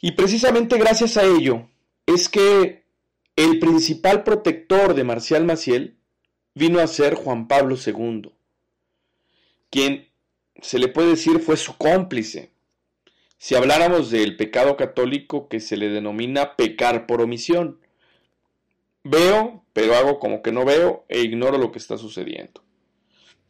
Y 0.00 0.12
precisamente 0.12 0.78
gracias 0.78 1.18
a 1.18 1.24
ello 1.24 1.68
es 2.06 2.30
que 2.30 2.84
el 3.36 3.58
principal 3.58 4.24
protector 4.24 4.94
de 4.94 5.04
Marcial 5.04 5.44
Maciel 5.44 5.98
vino 6.54 6.80
a 6.80 6.86
ser 6.86 7.16
Juan 7.16 7.48
Pablo 7.48 7.76
II, 7.76 8.32
quien 9.68 10.08
se 10.62 10.78
le 10.78 10.88
puede 10.88 11.10
decir 11.10 11.38
fue 11.40 11.58
su 11.58 11.76
cómplice. 11.76 12.50
Si 13.36 13.56
habláramos 13.56 14.10
del 14.10 14.38
pecado 14.38 14.78
católico 14.78 15.48
que 15.48 15.60
se 15.60 15.76
le 15.76 15.90
denomina 15.90 16.56
pecar 16.56 17.06
por 17.06 17.20
omisión, 17.20 17.78
veo, 19.04 19.66
pero 19.74 19.96
hago 19.96 20.18
como 20.18 20.40
que 20.40 20.50
no 20.50 20.64
veo 20.64 21.04
e 21.10 21.20
ignoro 21.20 21.58
lo 21.58 21.72
que 21.72 21.78
está 21.78 21.98
sucediendo. 21.98 22.62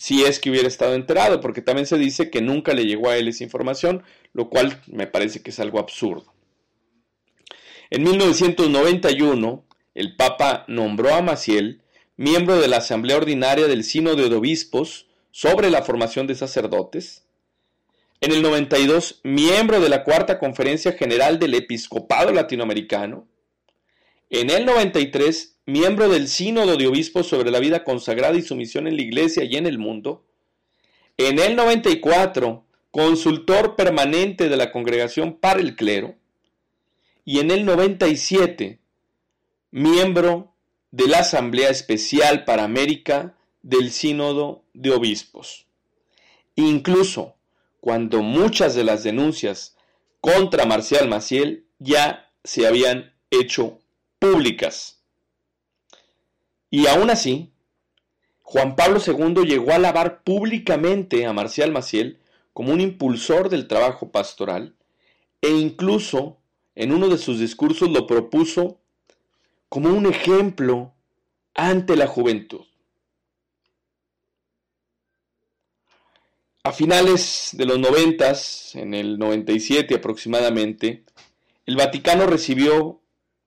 Si 0.01 0.25
es 0.25 0.39
que 0.39 0.49
hubiera 0.49 0.67
estado 0.67 0.95
enterado, 0.95 1.43
porque 1.43 1.61
también 1.61 1.87
se 1.87 1.99
dice 1.99 2.31
que 2.31 2.41
nunca 2.41 2.73
le 2.73 2.87
llegó 2.87 3.11
a 3.11 3.19
él 3.19 3.29
esa 3.29 3.45
información, 3.45 4.03
lo 4.33 4.49
cual 4.49 4.81
me 4.87 5.07
parece 5.07 5.43
que 5.43 5.51
es 5.51 5.61
algo 5.61 5.79
absurdo. 5.79 6.33
En 7.91 8.05
1991, 8.05 9.63
el 9.95 10.17
Papa 10.17 10.65
nombró 10.69 11.13
a 11.15 11.21
Maciel 11.21 11.83
miembro 12.17 12.59
de 12.59 12.69
la 12.69 12.79
Asamblea 12.79 13.19
Ordinaria 13.19 13.67
del 13.67 13.85
Sínodo 13.85 14.27
de 14.31 14.35
Obispos 14.35 15.07
sobre 15.33 15.69
la 15.69 15.83
formación 15.83 16.27
de 16.27 16.35
sacerdotes. 16.35 17.27
En 18.23 18.33
el 18.33 18.41
92, 18.41 19.21
miembro 19.23 19.81
de 19.81 19.91
la 19.91 20.03
Cuarta 20.03 20.39
Conferencia 20.39 20.93
General 20.93 21.39
del 21.39 21.53
Episcopado 21.53 22.33
Latinoamericano. 22.33 23.29
En 24.31 24.49
el 24.49 24.65
93, 24.65 25.59
miembro 25.67 26.09
del 26.09 26.29
Sínodo 26.29 26.77
de 26.77 26.87
Obispos 26.87 27.27
sobre 27.27 27.51
la 27.51 27.61
vida 27.61 27.85
consagrada 27.85 28.37
y 28.37 28.43
su 28.43 28.57
misión 28.57 28.87
en 28.87 28.97
la 28.97 29.03
Iglesia 29.03 29.45
y 29.45 29.57
en 29.57 29.67
el 29.67 29.79
mundo. 29.79 30.25
En 31.17 31.39
el 31.39 31.57
94, 31.57 32.65
consultor 32.91 33.77
permanente 33.77 34.49
de 34.49 34.57
la 34.57 34.73
Congregación 34.73 35.37
para 35.39 35.61
el 35.61 35.77
Clero. 35.77 36.17
Y 37.25 37.39
en 37.39 37.51
el 37.51 37.65
97, 37.65 38.79
miembro 39.71 40.55
de 40.91 41.07
la 41.07 41.19
Asamblea 41.19 41.71
Especial 41.71 42.45
para 42.45 42.65
América 42.65 43.37
del 43.63 43.91
Sínodo 43.91 44.65
de 44.73 44.91
Obispos. 44.91 45.67
Incluso 46.57 47.37
cuando 47.81 48.23
muchas 48.23 48.75
de 48.75 48.85
las 48.85 49.03
denuncias 49.05 49.77
contra 50.21 50.67
Marcial 50.67 51.09
Maciel 51.09 51.67
ya 51.79 52.31
se 52.45 52.67
habían 52.67 53.15
hecho 53.31 53.79
públicas. 54.19 55.00
Y 56.71 56.87
aún 56.87 57.11
así, 57.11 57.51
Juan 58.43 58.77
Pablo 58.77 59.01
II 59.05 59.45
llegó 59.45 59.73
a 59.73 59.77
alabar 59.77 60.23
públicamente 60.23 61.27
a 61.27 61.33
Marcial 61.33 61.73
Maciel 61.73 62.19
como 62.53 62.73
un 62.73 62.81
impulsor 62.81 63.49
del 63.49 63.69
trabajo 63.69 64.11
pastoral 64.11 64.75
e 65.41 65.51
incluso 65.51 66.39
en 66.75 66.93
uno 66.93 67.09
de 67.09 67.19
sus 67.19 67.39
discursos 67.39 67.91
lo 67.91 68.07
propuso 68.07 68.81
como 69.69 69.89
un 69.91 70.07
ejemplo 70.07 70.93
ante 71.55 71.97
la 71.97 72.07
juventud. 72.07 72.65
A 76.63 76.73
finales 76.73 77.51
de 77.53 77.65
los 77.65 77.79
noventas, 77.79 78.75
en 78.75 78.93
el 78.93 79.19
97 79.19 79.95
aproximadamente, 79.95 81.05
el 81.67 81.77
Vaticano 81.77 82.27
recibió 82.27 83.01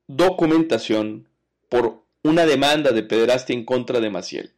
documentación 0.08 1.28
por 1.70 2.03
una 2.24 2.46
demanda 2.46 2.92
de 2.92 3.04
pederastia 3.04 3.54
en 3.54 3.66
contra 3.66 4.00
de 4.00 4.10
Maciel. 4.10 4.54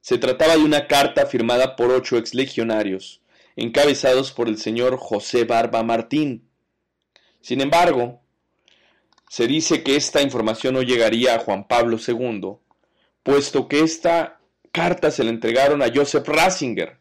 Se 0.00 0.18
trataba 0.18 0.56
de 0.56 0.62
una 0.62 0.86
carta 0.86 1.26
firmada 1.26 1.76
por 1.76 1.90
ocho 1.90 2.16
exlegionarios, 2.16 3.20
encabezados 3.56 4.32
por 4.32 4.48
el 4.48 4.56
señor 4.58 4.96
José 4.96 5.44
Barba 5.44 5.82
Martín. 5.82 6.48
Sin 7.40 7.60
embargo, 7.60 8.20
se 9.28 9.46
dice 9.46 9.82
que 9.82 9.96
esta 9.96 10.22
información 10.22 10.74
no 10.74 10.82
llegaría 10.82 11.34
a 11.34 11.38
Juan 11.38 11.66
Pablo 11.66 11.98
II, 12.06 12.58
puesto 13.22 13.66
que 13.66 13.80
esta 13.80 14.40
carta 14.70 15.10
se 15.10 15.24
la 15.24 15.30
entregaron 15.30 15.82
a 15.82 15.90
Joseph 15.92 16.28
Ratzinger, 16.28 16.98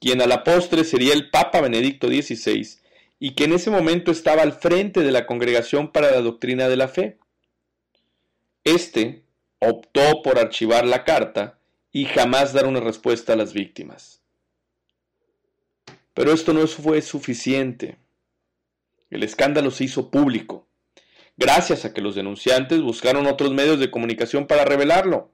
quien 0.00 0.20
a 0.20 0.26
la 0.26 0.42
postre 0.42 0.84
sería 0.84 1.14
el 1.14 1.30
Papa 1.30 1.60
Benedicto 1.60 2.08
XVI 2.08 2.78
y 3.18 3.34
que 3.34 3.44
en 3.44 3.52
ese 3.52 3.70
momento 3.70 4.10
estaba 4.10 4.42
al 4.42 4.52
frente 4.52 5.00
de 5.00 5.12
la 5.12 5.26
Congregación 5.26 5.92
para 5.92 6.10
la 6.10 6.20
Doctrina 6.20 6.68
de 6.68 6.76
la 6.76 6.88
Fe. 6.88 7.18
Este 8.64 9.25
optó 9.58 10.22
por 10.22 10.38
archivar 10.38 10.86
la 10.86 11.04
carta 11.04 11.58
y 11.92 12.04
jamás 12.04 12.52
dar 12.52 12.66
una 12.66 12.80
respuesta 12.80 13.32
a 13.32 13.36
las 13.36 13.52
víctimas. 13.52 14.20
Pero 16.14 16.32
esto 16.32 16.52
no 16.52 16.66
fue 16.66 17.02
suficiente. 17.02 17.98
El 19.10 19.22
escándalo 19.22 19.70
se 19.70 19.84
hizo 19.84 20.10
público, 20.10 20.66
gracias 21.36 21.84
a 21.84 21.92
que 21.92 22.00
los 22.00 22.14
denunciantes 22.14 22.80
buscaron 22.82 23.26
otros 23.26 23.52
medios 23.52 23.78
de 23.78 23.90
comunicación 23.90 24.46
para 24.46 24.64
revelarlo. 24.64 25.30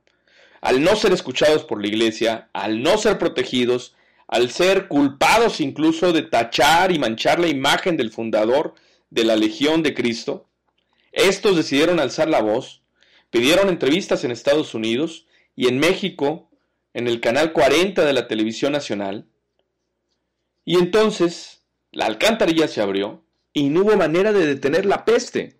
Al 0.60 0.82
no 0.82 0.94
ser 0.94 1.12
escuchados 1.12 1.64
por 1.64 1.80
la 1.80 1.88
Iglesia, 1.88 2.50
al 2.52 2.82
no 2.82 2.98
ser 2.98 3.18
protegidos, 3.18 3.96
al 4.28 4.50
ser 4.50 4.88
culpados 4.88 5.60
incluso 5.60 6.12
de 6.12 6.22
tachar 6.22 6.92
y 6.92 6.98
manchar 6.98 7.40
la 7.40 7.48
imagen 7.48 7.96
del 7.96 8.10
fundador 8.10 8.74
de 9.10 9.24
la 9.24 9.36
Legión 9.36 9.82
de 9.82 9.94
Cristo, 9.94 10.48
estos 11.12 11.56
decidieron 11.56 12.00
alzar 12.00 12.28
la 12.28 12.40
voz, 12.40 12.81
pidieron 13.32 13.70
entrevistas 13.70 14.24
en 14.24 14.30
Estados 14.30 14.74
Unidos 14.74 15.26
y 15.56 15.66
en 15.66 15.78
México, 15.78 16.50
en 16.92 17.08
el 17.08 17.18
canal 17.18 17.54
40 17.54 18.04
de 18.04 18.12
la 18.12 18.28
televisión 18.28 18.72
nacional, 18.72 19.26
y 20.66 20.76
entonces 20.76 21.64
la 21.92 22.04
alcantarilla 22.04 22.68
se 22.68 22.82
abrió 22.82 23.24
y 23.54 23.70
no 23.70 23.80
hubo 23.80 23.96
manera 23.96 24.34
de 24.34 24.46
detener 24.46 24.84
la 24.84 25.06
peste. 25.06 25.58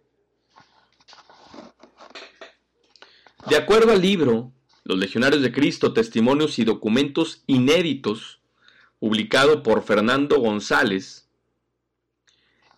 De 3.49 3.57
acuerdo 3.57 3.93
al 3.93 4.03
libro 4.03 4.53
Los 4.85 4.99
Legionarios 4.99 5.41
de 5.41 5.51
Cristo, 5.51 5.95
Testimonios 5.95 6.59
y 6.59 6.65
Documentos 6.65 7.43
Inéditos, 7.47 8.43
publicado 9.01 9.63
por 9.63 9.83
Fernando 9.83 10.39
González, 10.41 11.22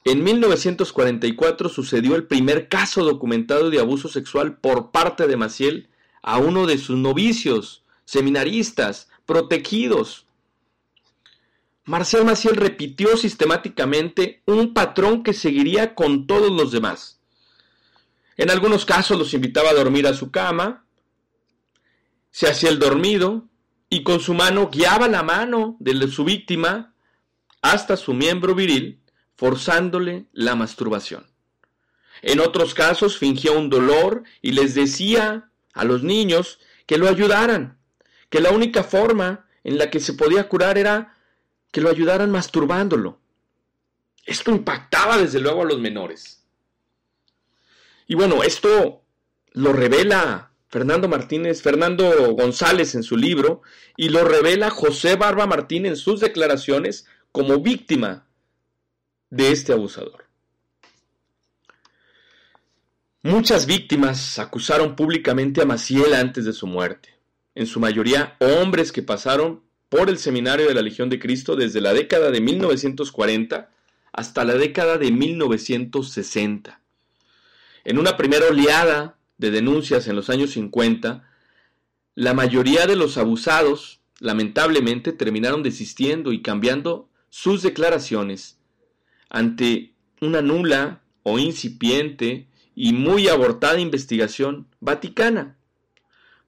en 0.05 0.23
1944 0.23 1.69
sucedió 1.71 2.15
el 2.15 2.27
primer 2.27 2.69
caso 2.69 3.05
documentado 3.05 3.71
de 3.71 3.81
abuso 3.81 4.09
sexual 4.09 4.59
por 4.59 4.91
parte 4.91 5.27
de 5.27 5.37
Maciel 5.37 5.89
a 6.23 6.39
uno 6.39 6.67
de 6.67 6.79
sus 6.79 6.99
novicios, 6.99 7.85
seminaristas, 8.05 9.09
protegidos. 9.25 10.27
Marcial 11.85 12.25
Maciel 12.25 12.57
repitió 12.57 13.17
sistemáticamente 13.17 14.43
un 14.47 14.75
patrón 14.75 15.23
que 15.23 15.33
seguiría 15.33 15.95
con 15.95 16.27
todos 16.27 16.51
los 16.51 16.71
demás. 16.71 17.21
En 18.37 18.51
algunos 18.51 18.85
casos 18.85 19.19
los 19.19 19.33
invitaba 19.33 19.71
a 19.71 19.75
dormir 19.75 20.07
a 20.07 20.15
su 20.15 20.31
cama, 20.31 20.85
se 22.31 22.49
hacía 22.49 22.69
el 22.71 22.79
dormido 22.79 23.49
y 23.89 24.03
con 24.03 24.19
su 24.21 24.35
mano 24.35 24.71
guiaba 24.71 25.09
la 25.09 25.23
mano 25.23 25.77
de 25.79 26.09
su 26.09 26.25
víctima 26.25 26.95
hasta 27.63 27.97
su 27.97 28.13
miembro 28.13 28.55
viril, 28.55 29.01
forzándole 29.37 30.27
la 30.33 30.55
masturbación. 30.55 31.27
En 32.23 32.41
otros 32.41 32.75
casos 32.75 33.19
fingía 33.19 33.53
un 33.53 33.69
dolor 33.69 34.23
y 34.41 34.53
les 34.53 34.75
decía 34.75 35.51
a 35.73 35.85
los 35.85 36.03
niños 36.03 36.59
que 36.87 36.99
lo 36.99 37.09
ayudaran, 37.09 37.79
que 38.31 38.41
la 38.41 38.51
única 38.51 38.85
forma 38.85 39.47
en 39.65 39.79
la 39.79 39.91
que 39.91 40.01
se 40.01 40.15
podía 40.15 40.49
curar 40.49 40.79
era 40.79 41.17
que 41.71 41.81
lo 41.81 41.91
ayudaran 41.91 42.31
masturbándolo. 42.31 43.21
Esto 44.25 44.51
impactaba 44.53 45.19
desde 45.19 45.41
luego 45.41 45.63
a 45.63 45.67
los 45.67 45.81
menores. 45.81 46.45
Y 48.07 48.15
bueno, 48.15 48.43
esto 48.43 49.03
lo 49.53 49.73
revela 49.73 50.53
Fernando 50.69 51.09
Martínez, 51.09 51.63
Fernando 51.63 52.33
González 52.35 52.95
en 52.95 53.03
su 53.03 53.17
libro, 53.17 53.63
y 53.97 54.09
lo 54.09 54.25
revela 54.25 54.71
José 54.71 55.17
Barba 55.17 55.47
Martín 55.47 55.87
en 55.87 55.97
sus 55.97 56.21
declaraciones 56.21 57.07
como 57.33 57.61
víctima 57.61 58.24
de 59.35 59.51
este 59.51 59.73
abusador. 59.73 60.27
Muchas 63.23 63.67
víctimas 63.67 64.39
acusaron 64.39 64.95
públicamente 64.95 65.63
a 65.63 65.65
Maciel 65.65 66.15
antes 66.15 66.45
de 66.45 66.53
su 66.53 66.67
muerte, 66.67 67.09
en 67.55 67.67
su 67.67 67.81
mayoría 67.81 68.37
hombres 68.39 68.93
que 68.93 69.03
pasaron 69.03 69.63
por 69.89 70.09
el 70.09 70.19
seminario 70.19 70.69
de 70.69 70.75
la 70.75 70.83
Legión 70.83 71.09
de 71.09 71.19
Cristo 71.19 71.57
desde 71.57 71.81
la 71.81 71.93
década 71.93 72.31
de 72.31 72.41
1940 72.41 73.71
hasta 74.13 74.45
la 74.45 74.55
década 74.55 74.99
de 74.99 75.11
1960. 75.11 76.81
En 77.85 77.99
una 77.99 78.17
primera 78.17 78.47
oleada 78.47 79.17
de 79.39 79.51
denuncias 79.51 80.07
en 80.07 80.15
los 80.15 80.31
años 80.31 80.53
50, 80.53 81.29
la 82.15 82.35
mayoría 82.35 82.87
de 82.87 82.95
los 82.95 83.19
abusados 83.19 84.01
lamentablemente 84.21 85.13
terminaron 85.13 85.65
desistiendo 85.65 86.33
y 86.33 86.41
cambiando 86.41 87.09
sus 87.31 87.63
declaraciones 87.63 88.59
ante 89.29 89.95
una 90.21 90.43
nula 90.43 91.03
o 91.23 91.39
incipiente 91.39 92.49
y 92.75 92.93
muy 92.93 93.29
abortada 93.29 93.79
investigación 93.79 94.69
vaticana, 94.81 95.57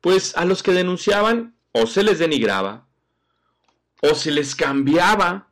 pues 0.00 0.36
a 0.36 0.44
los 0.44 0.62
que 0.62 0.72
denunciaban 0.72 1.54
o 1.72 1.86
se 1.86 2.02
les 2.02 2.18
denigraba 2.18 2.86
o 4.02 4.14
se 4.14 4.30
les 4.30 4.54
cambiaba 4.54 5.48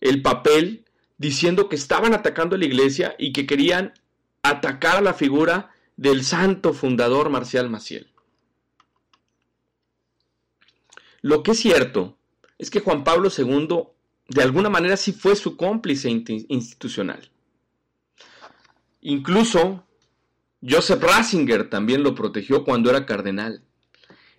el 0.00 0.22
papel 0.22 0.84
diciendo 1.16 1.68
que 1.68 1.76
estaban 1.76 2.14
atacando 2.14 2.56
a 2.56 2.58
la 2.58 2.64
iglesia 2.66 3.14
y 3.18 3.32
que 3.32 3.46
querían 3.46 3.94
atacar 4.42 4.98
a 4.98 5.00
la 5.00 5.14
figura 5.14 5.70
del 5.96 6.24
santo 6.24 6.72
fundador 6.72 7.30
Marcial 7.30 7.70
Maciel. 7.70 8.10
Lo 11.22 11.42
que 11.42 11.52
es 11.52 11.58
cierto 11.58 12.18
es 12.58 12.70
que 12.70 12.80
Juan 12.80 13.04
Pablo 13.04 13.30
II 13.36 13.93
de 14.28 14.42
alguna 14.42 14.70
manera 14.70 14.96
sí 14.96 15.12
fue 15.12 15.36
su 15.36 15.56
cómplice 15.56 16.10
institucional. 16.10 17.30
Incluso 19.00 19.84
Joseph 20.66 21.02
Ratzinger 21.02 21.68
también 21.68 22.02
lo 22.02 22.14
protegió 22.14 22.64
cuando 22.64 22.90
era 22.90 23.04
cardenal. 23.04 23.62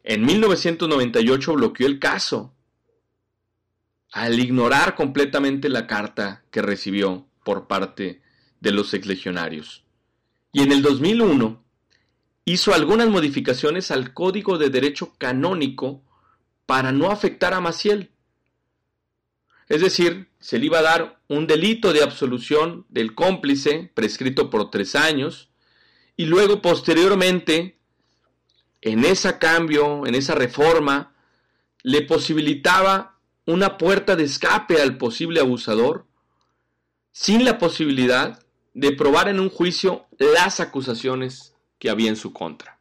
En 0.03 0.25
1998 0.25 1.53
bloqueó 1.53 1.87
el 1.87 1.99
caso 1.99 2.53
al 4.11 4.39
ignorar 4.39 4.95
completamente 4.95 5.69
la 5.69 5.87
carta 5.87 6.43
que 6.49 6.61
recibió 6.61 7.27
por 7.43 7.67
parte 7.67 8.21
de 8.59 8.71
los 8.71 8.93
exlegionarios. 8.93 9.83
Y 10.51 10.61
en 10.61 10.71
el 10.71 10.81
2001 10.81 11.63
hizo 12.45 12.73
algunas 12.73 13.09
modificaciones 13.09 13.91
al 13.91 14.13
Código 14.13 14.57
de 14.57 14.69
Derecho 14.69 15.13
Canónico 15.17 16.01
para 16.65 16.91
no 16.91 17.11
afectar 17.11 17.53
a 17.53 17.61
Maciel. 17.61 18.11
Es 19.67 19.81
decir, 19.81 20.29
se 20.39 20.59
le 20.59 20.67
iba 20.67 20.79
a 20.79 20.83
dar 20.83 21.19
un 21.27 21.47
delito 21.47 21.91
de 21.91 22.03
absolución 22.03 22.85
del 22.89 23.15
cómplice 23.15 23.91
prescrito 23.93 24.49
por 24.49 24.69
tres 24.69 24.95
años 24.95 25.49
y 26.15 26.25
luego 26.25 26.61
posteriormente, 26.61 27.77
en 28.81 29.03
ese 29.05 29.37
cambio, 29.39 30.05
en 30.05 30.13
esa 30.13 30.35
reforma, 30.35 31.15
le 31.81 32.03
posibilitaba 32.03 33.19
una 33.45 33.77
puerta 33.77 34.15
de 34.15 34.23
escape 34.23 34.81
al 34.81 34.97
posible 34.97 35.39
abusador 35.39 36.05
sin 37.11 37.45
la 37.45 37.57
posibilidad 37.57 38.43
de 38.73 38.91
probar 38.91 39.29
en 39.29 39.39
un 39.39 39.49
juicio 39.49 40.05
las 40.19 40.59
acusaciones 40.59 41.55
que 41.79 41.89
había 41.89 42.09
en 42.09 42.15
su 42.15 42.33
contra. 42.33 42.79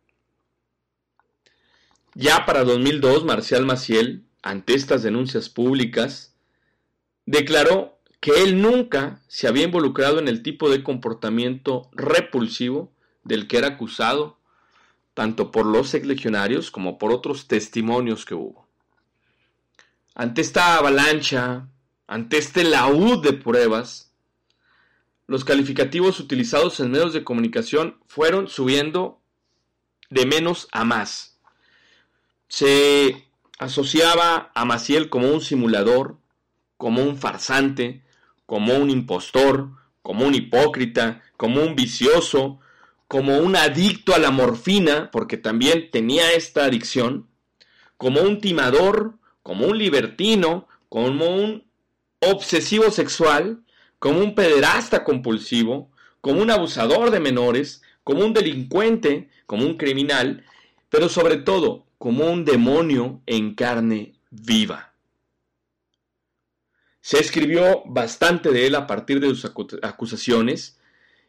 Ya 2.14 2.44
para 2.44 2.64
2002, 2.64 3.24
Marcial 3.24 3.64
Maciel, 3.64 4.24
ante 4.42 4.74
estas 4.74 5.02
denuncias 5.02 5.48
públicas, 5.48 6.33
declaró 7.26 7.98
que 8.20 8.42
él 8.42 8.60
nunca 8.62 9.20
se 9.28 9.46
había 9.48 9.64
involucrado 9.64 10.18
en 10.18 10.28
el 10.28 10.42
tipo 10.42 10.70
de 10.70 10.82
comportamiento 10.82 11.90
repulsivo 11.92 12.92
del 13.22 13.48
que 13.48 13.58
era 13.58 13.68
acusado, 13.68 14.38
tanto 15.12 15.50
por 15.50 15.66
los 15.66 15.92
legionarios 15.94 16.70
como 16.70 16.98
por 16.98 17.12
otros 17.12 17.46
testimonios 17.46 18.24
que 18.24 18.34
hubo. 18.34 18.66
Ante 20.14 20.40
esta 20.40 20.76
avalancha, 20.76 21.68
ante 22.06 22.38
este 22.38 22.64
laúd 22.64 23.22
de 23.22 23.32
pruebas, 23.32 24.12
los 25.26 25.44
calificativos 25.44 26.20
utilizados 26.20 26.80
en 26.80 26.90
medios 26.90 27.12
de 27.12 27.24
comunicación 27.24 27.98
fueron 28.06 28.48
subiendo 28.48 29.20
de 30.10 30.26
menos 30.26 30.68
a 30.72 30.84
más. 30.84 31.38
Se 32.48 33.26
asociaba 33.58 34.52
a 34.54 34.64
Maciel 34.64 35.08
como 35.08 35.28
un 35.28 35.40
simulador, 35.40 36.18
como 36.84 37.02
un 37.02 37.16
farsante, 37.16 38.02
como 38.44 38.74
un 38.74 38.90
impostor, 38.90 39.70
como 40.02 40.26
un 40.26 40.34
hipócrita, 40.34 41.22
como 41.38 41.62
un 41.62 41.74
vicioso, 41.74 42.60
como 43.08 43.38
un 43.38 43.56
adicto 43.56 44.14
a 44.14 44.18
la 44.18 44.30
morfina, 44.30 45.10
porque 45.10 45.38
también 45.38 45.90
tenía 45.90 46.32
esta 46.32 46.66
adicción, 46.66 47.26
como 47.96 48.20
un 48.20 48.38
timador, 48.38 49.14
como 49.42 49.66
un 49.66 49.78
libertino, 49.78 50.68
como 50.90 51.34
un 51.34 51.64
obsesivo 52.20 52.90
sexual, 52.90 53.62
como 53.98 54.18
un 54.18 54.34
pederasta 54.34 55.04
compulsivo, 55.04 55.90
como 56.20 56.42
un 56.42 56.50
abusador 56.50 57.10
de 57.10 57.20
menores, 57.20 57.80
como 58.02 58.26
un 58.26 58.34
delincuente, 58.34 59.30
como 59.46 59.64
un 59.64 59.78
criminal, 59.78 60.44
pero 60.90 61.08
sobre 61.08 61.38
todo 61.38 61.86
como 61.96 62.26
un 62.26 62.44
demonio 62.44 63.22
en 63.24 63.54
carne 63.54 64.12
viva. 64.30 64.93
Se 67.04 67.18
escribió 67.18 67.82
bastante 67.84 68.50
de 68.50 68.66
él 68.66 68.74
a 68.74 68.86
partir 68.86 69.20
de 69.20 69.28
sus 69.28 69.44
acusaciones, 69.82 70.78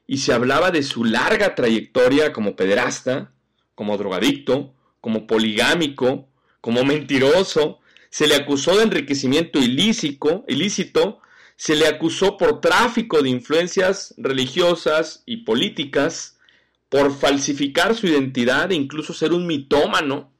y 0.07 0.19
se 0.19 0.31
hablaba 0.31 0.71
de 0.71 0.83
su 0.83 1.03
larga 1.03 1.53
trayectoria 1.53 2.31
como 2.31 2.55
pederasta, 2.55 3.33
como 3.75 3.97
drogadicto, 3.97 4.73
como 5.01 5.27
poligámico, 5.27 6.29
como 6.61 6.85
mentiroso, 6.85 7.79
se 8.09 8.25
le 8.25 8.35
acusó 8.35 8.77
de 8.77 8.83
enriquecimiento 8.83 9.59
ilícito, 9.59 10.45
ilícito, 10.47 11.19
se 11.57 11.75
le 11.75 11.87
acusó 11.87 12.37
por 12.37 12.61
tráfico 12.61 13.21
de 13.21 13.27
influencias 13.27 14.13
religiosas 14.15 15.23
y 15.25 15.43
políticas, 15.43 16.39
por 16.87 17.13
falsificar 17.13 17.95
su 17.95 18.07
identidad 18.07 18.71
e 18.71 18.75
incluso 18.75 19.13
ser 19.13 19.33
un 19.33 19.45
mitómano, 19.45 20.31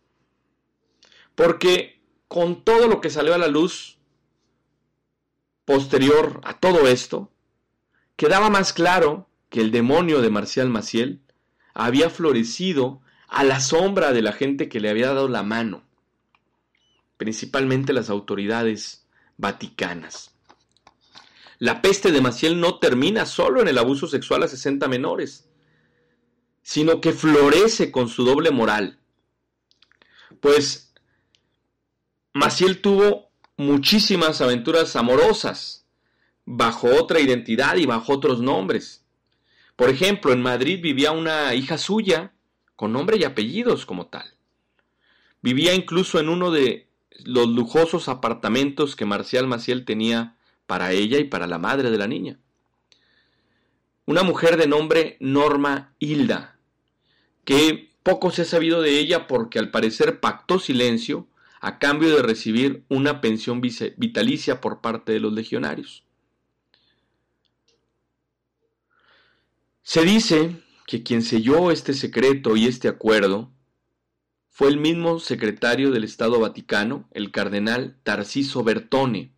porque 1.35 2.01
con 2.29 2.63
todo 2.63 2.87
lo 2.87 3.01
que 3.01 3.09
salió 3.09 3.33
a 3.33 3.37
la 3.37 3.49
luz 3.49 3.94
posterior 5.65 6.41
a 6.43 6.59
todo 6.59 6.87
esto, 6.87 7.31
quedaba 8.15 8.49
más 8.49 8.71
claro 8.71 9.27
que 9.49 9.61
el 9.61 9.71
demonio 9.71 10.21
de 10.21 10.29
Marcial 10.29 10.69
Maciel 10.69 11.21
había 11.73 12.09
florecido 12.09 13.01
a 13.27 13.43
la 13.43 13.59
sombra 13.59 14.13
de 14.13 14.21
la 14.21 14.31
gente 14.31 14.69
que 14.69 14.79
le 14.79 14.89
había 14.89 15.07
dado 15.07 15.27
la 15.27 15.43
mano, 15.43 15.83
principalmente 17.17 17.93
las 17.93 18.09
autoridades 18.09 19.07
vaticanas. 19.37 20.31
La 21.57 21.81
peste 21.81 22.11
de 22.11 22.21
Maciel 22.21 22.59
no 22.59 22.79
termina 22.79 23.25
solo 23.25 23.61
en 23.61 23.67
el 23.67 23.77
abuso 23.77 24.07
sexual 24.07 24.43
a 24.43 24.47
60 24.47 24.87
menores, 24.87 25.47
sino 26.61 26.99
que 26.99 27.13
florece 27.13 27.91
con 27.91 28.09
su 28.09 28.25
doble 28.25 28.51
moral. 28.51 28.99
Pues 30.39 30.93
Maciel 32.33 32.81
tuvo 32.81 33.24
muchísimas 33.57 34.41
aventuras 34.41 34.95
amorosas, 34.95 35.85
bajo 36.45 36.87
otra 36.87 37.19
identidad 37.19 37.75
y 37.77 37.85
bajo 37.85 38.13
otros 38.13 38.41
nombres. 38.41 39.03
Por 39.75 39.89
ejemplo, 39.89 40.31
en 40.31 40.41
Madrid 40.41 40.81
vivía 40.81 41.11
una 41.11 41.53
hija 41.53 41.77
suya, 41.77 42.33
con 42.75 42.93
nombre 42.93 43.17
y 43.17 43.23
apellidos 43.23 43.85
como 43.85 44.07
tal. 44.07 44.33
Vivía 45.41 45.73
incluso 45.73 46.19
en 46.19 46.29
uno 46.29 46.51
de 46.51 46.87
los 47.23 47.47
lujosos 47.47 48.09
apartamentos 48.09 48.95
que 48.95 49.05
Marcial 49.05 49.47
Maciel 49.47 49.85
tenía 49.85 50.35
para 50.65 50.91
ella 50.91 51.17
y 51.19 51.25
para 51.25 51.47
la 51.47 51.57
madre 51.57 51.91
de 51.91 51.97
la 51.97 52.07
niña. 52.07 52.39
Una 54.05 54.23
mujer 54.23 54.57
de 54.57 54.67
nombre 54.67 55.17
Norma 55.19 55.93
Hilda, 55.99 56.57
que 57.43 57.91
poco 58.03 58.31
se 58.31 58.43
ha 58.43 58.45
sabido 58.45 58.81
de 58.81 58.99
ella 58.99 59.27
porque 59.27 59.57
al 59.59 59.71
parecer 59.71 60.19
pactó 60.19 60.59
silencio 60.59 61.27
a 61.65 61.79
cambio 61.79 62.15
de 62.15 62.21
recibir 62.21 62.85
una 62.89 63.21
pensión 63.21 63.59
vitalicia 63.59 64.61
por 64.61 64.81
parte 64.81 65.13
de 65.13 65.19
los 65.19 65.33
legionarios. 65.33 66.03
Se 69.81 70.03
dice 70.03 70.61
que 70.85 71.01
quien 71.01 71.23
selló 71.23 71.71
este 71.71 71.95
secreto 71.95 72.55
y 72.55 72.67
este 72.67 72.87
acuerdo 72.87 73.51
fue 74.51 74.67
el 74.67 74.77
mismo 74.77 75.17
secretario 75.17 75.89
del 75.89 76.03
Estado 76.03 76.39
Vaticano, 76.39 77.09
el 77.09 77.31
cardenal 77.31 77.97
Tarciso 78.03 78.63
Bertone, 78.63 79.33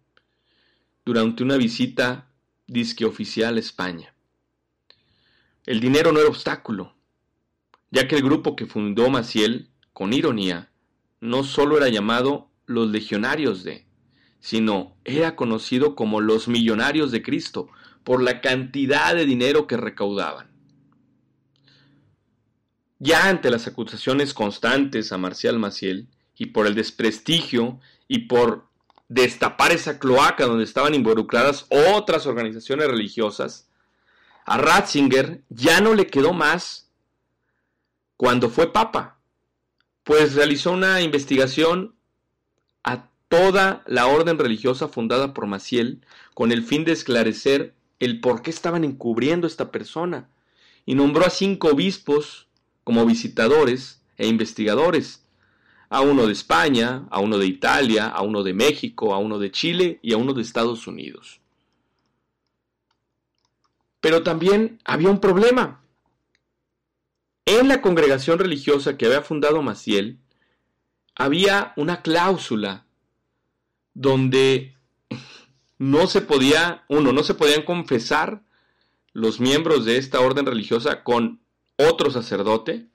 durante 1.06 1.44
una 1.44 1.56
visita 1.56 2.30
disque 2.66 3.06
oficial 3.06 3.56
a 3.56 3.62
España. 3.62 4.14
El 5.66 5.80
dinero 5.80 6.12
no 6.12 6.20
era 6.20 6.28
obstáculo, 6.28 6.94
ya 7.90 8.06
que 8.06 8.18
el 8.18 8.22
grupo 8.22 8.58
que 8.58 8.66
fundó 8.66 9.10
Maciel, 9.10 9.70
con 9.94 10.12
ironía, 10.12 10.70
no 11.20 11.43
solo 11.43 11.78
era 11.78 11.89
llamado 11.89 12.49
los 12.65 12.89
legionarios 12.89 13.63
de, 13.63 13.88
sino 14.39 14.95
era 15.03 15.36
conocido 15.36 15.95
como 15.95 16.22
los 16.22 16.47
millonarios 16.47 17.11
de 17.11 17.22
Cristo, 17.22 17.70
por 18.03 18.24
la 18.24 18.39
cantidad 18.39 19.13
de 19.15 19.26
dinero 19.26 19.68
que 19.68 19.76
recaudaban. 19.78 20.47
ya 22.99 23.30
ante 23.30 23.51
las 23.51 23.68
acusaciones 23.68 24.34
constantes 24.34 25.11
a 25.11 25.18
Marcial 25.18 25.59
Maciel 25.59 26.07
y 26.36 26.47
por 26.47 26.65
el 26.65 26.74
desprestigio 26.74 27.80
y 28.07 28.28
por 28.28 28.70
destapar 29.07 29.72
esa 29.72 29.99
cloaca 29.99 30.45
donde 30.45 30.63
estaban 30.63 30.95
involucradas 30.95 31.65
otras 31.70 32.26
organizaciones 32.26 32.88
religiosas, 32.88 33.70
a 34.45 34.57
Ratzinger 34.57 35.43
ya 35.49 35.82
no 35.82 35.93
le 35.93 36.07
quedó 36.07 36.34
más 36.34 36.89
cuando 38.15 38.49
fue 38.49 38.72
papa, 38.74 39.16
pues 40.08 40.36
realizó 40.36 40.72
una 40.72 41.01
investigación 41.01 41.93
a 42.86 43.10
toda 43.28 43.84
la 43.88 44.08
orden 44.08 44.39
religiosa 44.39 44.88
fundada 44.88 45.34
por 45.34 45.47
Maciel 45.47 45.99
con 46.34 46.53
el 46.53 46.64
fin 46.64 46.86
de 46.86 46.93
esclarecer 46.93 47.74
el 47.99 48.22
por 48.22 48.41
qué 48.41 48.49
estaban 48.49 48.86
encubriendo 48.86 49.45
a 49.45 49.49
esta 49.49 49.70
persona 49.70 50.30
y 50.86 50.95
nombró 50.95 51.26
a 51.26 51.30
cinco 51.30 51.68
obispos 51.68 52.47
como 52.86 53.05
visitadores 53.05 54.01
e 54.16 54.28
investigadores, 54.28 55.26
a 55.89 55.99
uno 55.99 56.26
de 56.26 56.32
España, 56.32 57.05
a 57.10 57.20
uno 57.20 57.38
de 57.38 57.47
Italia, 57.47 58.08
a 58.08 58.22
uno 58.22 58.43
de 58.43 58.53
México, 58.53 59.14
a 59.14 59.18
uno 59.18 59.39
de 59.39 59.51
Chile 59.51 59.99
y 60.01 60.14
a 60.14 60.18
uno 60.18 60.34
de 60.34 60.41
Estados 60.41 60.88
Unidos. 60.88 61.41
Pero 63.99 64.24
también 64.24 64.80
había 64.86 65.10
un 65.10 65.20
problema. 65.20 65.82
En 67.48 67.70
la 67.70 67.82
congregación 67.82 68.39
religiosa 68.39 68.98
que 68.98 69.06
había 69.06 69.22
fundado 69.22 69.62
Maciel, 69.62 70.20
había 71.16 71.72
una 71.78 72.02
cláusula 72.02 72.86
donde 73.93 74.76
no 75.78 76.08
se 76.08 76.20
podía, 76.20 76.84
uno, 76.89 77.14
no 77.14 77.24
se 77.24 77.36
podían 77.36 77.62
confesar 77.62 78.43
los 79.14 79.39
miembros 79.39 79.86
de 79.86 79.95
esta 79.95 80.20
orden 80.20 80.45
religiosa 80.45 81.06
con 81.06 81.39
otro 81.78 82.12
sacerdote 82.12 82.89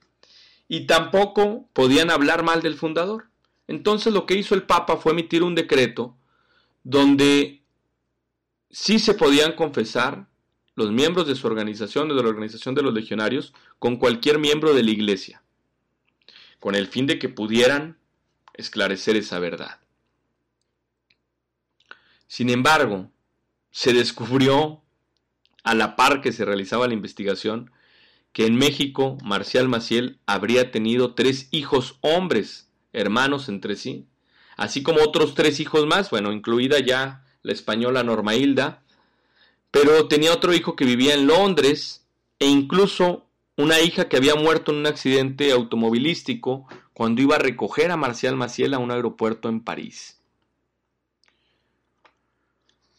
y 0.67 0.85
tampoco 0.85 1.67
podían 1.73 2.11
hablar 2.11 2.43
mal 2.43 2.61
del 2.61 2.75
fundador. 2.75 3.29
Entonces 3.67 4.13
lo 4.13 4.27
que 4.27 4.35
hizo 4.35 4.53
el 4.53 4.67
Papa 4.67 4.97
fue 4.97 5.13
emitir 5.13 5.41
un 5.41 5.55
decreto 5.55 6.15
donde 6.83 7.63
sí 8.69 8.99
se 8.99 9.15
podían 9.15 9.53
confesar 9.53 10.27
los 10.75 10.91
miembros 10.91 11.27
de 11.27 11.35
su 11.35 11.47
organización, 11.47 12.09
de 12.09 12.15
la 12.15 12.29
organización 12.29 12.75
de 12.75 12.81
los 12.81 12.93
legionarios, 12.93 13.53
con 13.79 13.97
cualquier 13.97 14.39
miembro 14.39 14.73
de 14.73 14.83
la 14.83 14.91
iglesia, 14.91 15.43
con 16.59 16.75
el 16.75 16.87
fin 16.87 17.07
de 17.07 17.19
que 17.19 17.29
pudieran 17.29 17.97
esclarecer 18.53 19.15
esa 19.15 19.39
verdad. 19.39 19.79
Sin 22.27 22.49
embargo, 22.49 23.11
se 23.71 23.93
descubrió, 23.93 24.81
a 25.63 25.75
la 25.75 25.95
par 25.95 26.21
que 26.21 26.31
se 26.31 26.45
realizaba 26.45 26.87
la 26.87 26.93
investigación, 26.93 27.71
que 28.33 28.45
en 28.45 28.55
México 28.55 29.17
Marcial 29.23 29.69
Maciel 29.69 30.19
habría 30.25 30.71
tenido 30.71 31.13
tres 31.13 31.47
hijos 31.51 31.97
hombres, 32.01 32.69
hermanos 32.91 33.47
entre 33.47 33.75
sí, 33.75 34.07
así 34.57 34.83
como 34.83 35.01
otros 35.01 35.35
tres 35.35 35.59
hijos 35.59 35.85
más, 35.85 36.09
bueno, 36.09 36.31
incluida 36.31 36.79
ya 36.79 37.23
la 37.43 37.53
española 37.53 38.03
Norma 38.03 38.35
Hilda, 38.35 38.82
pero 39.73 40.07
tenía 40.07 40.31
otro 40.31 40.53
hijo 40.53 40.75
que 40.75 40.85
vivía 40.85 41.15
en 41.15 41.25
Londres 41.25 42.05
e 42.37 42.45
incluso 42.45 43.25
una 43.57 43.81
hija 43.81 44.07
que 44.07 44.17
había 44.17 44.35
muerto 44.35 44.71
en 44.71 44.77
un 44.77 44.85
accidente 44.85 45.51
automovilístico 45.51 46.67
cuando 46.93 47.23
iba 47.23 47.37
a 47.37 47.39
recoger 47.39 47.89
a 47.89 47.97
Marcial 47.97 48.35
Maciel 48.35 48.75
a 48.75 48.77
un 48.77 48.91
aeropuerto 48.91 49.49
en 49.49 49.61
París. 49.61 50.21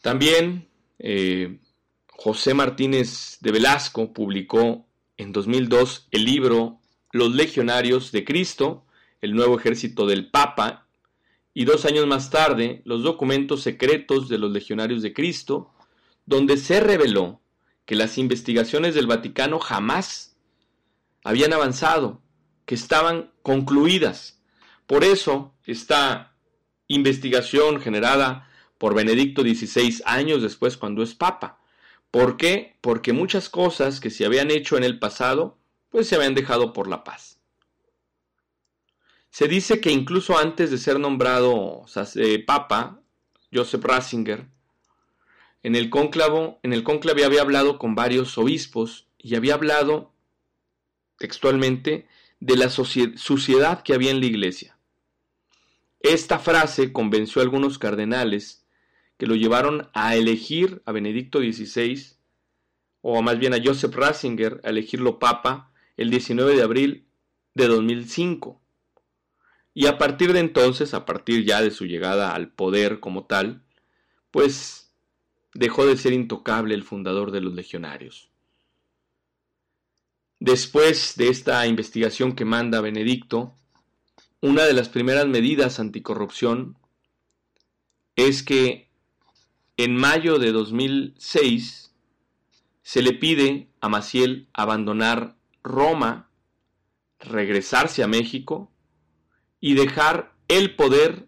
También 0.01 0.67
eh, 0.99 1.59
José 2.09 2.53
Martínez 2.53 3.37
de 3.39 3.53
Velasco 3.53 4.11
publicó 4.11 4.85
en 5.15 5.31
2002 5.31 6.09
el 6.11 6.25
libro 6.25 6.81
Los 7.13 7.33
Legionarios 7.33 8.11
de 8.11 8.25
Cristo, 8.25 8.83
el 9.21 9.33
nuevo 9.33 9.57
ejército 9.57 10.05
del 10.05 10.29
Papa, 10.29 10.87
y 11.53 11.63
dos 11.63 11.85
años 11.85 12.05
más 12.05 12.29
tarde 12.31 12.81
los 12.83 13.01
documentos 13.01 13.61
secretos 13.61 14.27
de 14.27 14.39
los 14.39 14.51
Legionarios 14.51 15.01
de 15.01 15.13
Cristo, 15.13 15.71
donde 16.25 16.57
se 16.57 16.79
reveló 16.79 17.41
que 17.85 17.95
las 17.95 18.17
investigaciones 18.17 18.95
del 18.95 19.07
Vaticano 19.07 19.59
jamás 19.59 20.37
habían 21.23 21.53
avanzado, 21.53 22.21
que 22.65 22.75
estaban 22.75 23.31
concluidas. 23.43 24.41
Por 24.87 25.03
eso, 25.03 25.55
esta 25.63 26.35
investigación 26.87 27.79
generada 27.79 28.49
por 28.77 28.93
Benedicto 28.93 29.41
XVI 29.41 30.01
años 30.05 30.41
después 30.41 30.77
cuando 30.77 31.03
es 31.03 31.15
papa. 31.15 31.59
¿Por 32.11 32.37
qué? 32.37 32.77
Porque 32.81 33.13
muchas 33.13 33.49
cosas 33.49 33.99
que 33.99 34.09
se 34.09 34.25
habían 34.25 34.51
hecho 34.51 34.77
en 34.77 34.83
el 34.83 34.99
pasado, 34.99 35.57
pues 35.89 36.07
se 36.07 36.15
habían 36.15 36.35
dejado 36.35 36.73
por 36.73 36.87
la 36.87 37.03
paz. 37.03 37.39
Se 39.29 39.47
dice 39.47 39.81
que 39.81 39.91
incluso 39.91 40.37
antes 40.37 40.71
de 40.71 40.77
ser 40.77 40.99
nombrado 40.99 41.85
eh, 42.15 42.43
papa, 42.45 43.01
Joseph 43.51 43.83
Ratzinger, 43.83 44.47
en 45.65 45.75
el 45.75 45.89
en 46.61 46.73
el 46.73 46.83
cónclave 46.83 47.25
había 47.25 47.41
hablado 47.41 47.79
con 47.79 47.95
varios 47.95 48.37
obispos 48.37 49.07
y 49.17 49.33
había 49.33 49.55
hablado 49.55 50.13
textualmente 51.17 52.07
de 52.39 52.55
la 52.55 52.69
suciedad 52.69 53.81
que 53.81 53.95
había 53.95 54.11
en 54.11 54.19
la 54.19 54.27
iglesia. 54.27 54.77
Esta 56.01 56.37
frase 56.37 56.93
convenció 56.93 57.41
a 57.41 57.45
algunos 57.45 57.79
cardenales 57.79 58.63
que 59.17 59.25
lo 59.25 59.33
llevaron 59.33 59.89
a 59.95 60.15
elegir 60.15 60.83
a 60.85 60.91
Benedicto 60.91 61.39
XVI, 61.39 62.13
o 63.01 63.23
más 63.23 63.39
bien 63.39 63.55
a 63.55 63.63
Joseph 63.63 63.95
Ratzinger, 63.95 64.61
a 64.63 64.69
elegirlo 64.69 65.17
papa 65.17 65.71
el 65.97 66.11
19 66.11 66.55
de 66.55 66.61
abril 66.61 67.07
de 67.55 67.65
2005. 67.65 68.61
Y 69.73 69.87
a 69.87 69.97
partir 69.97 70.31
de 70.31 70.41
entonces, 70.41 70.93
a 70.93 71.05
partir 71.05 71.43
ya 71.43 71.63
de 71.63 71.71
su 71.71 71.85
llegada 71.85 72.35
al 72.35 72.51
poder 72.51 72.99
como 72.99 73.25
tal, 73.25 73.63
pues 74.29 74.84
dejó 75.55 75.85
de 75.85 75.97
ser 75.97 76.13
intocable 76.13 76.75
el 76.75 76.83
fundador 76.83 77.31
de 77.31 77.41
los 77.41 77.53
legionarios. 77.53 78.29
Después 80.39 81.15
de 81.15 81.29
esta 81.29 81.65
investigación 81.65 82.35
que 82.35 82.43
manda 82.43 82.81
Benedicto, 82.81 83.55
una 84.41 84.65
de 84.65 84.73
las 84.73 84.89
primeras 84.89 85.25
medidas 85.27 85.79
anticorrupción 85.79 86.77
es 88.17 88.43
que 88.43 88.89
en 89.77 89.95
mayo 89.95 90.39
de 90.39 90.51
2006 90.51 91.93
se 92.83 93.01
le 93.01 93.13
pide 93.13 93.69
a 93.79 93.87
Maciel 93.87 94.49
abandonar 94.53 95.37
Roma, 95.63 96.29
regresarse 97.19 98.03
a 98.03 98.07
México 98.07 98.71
y 99.61 99.73
dejar 99.73 100.35
el 100.49 100.75
poder 100.75 101.27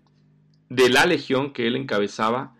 de 0.69 0.89
la 0.89 1.05
legión 1.05 1.53
que 1.53 1.65
él 1.65 1.77
encabezaba 1.77 2.56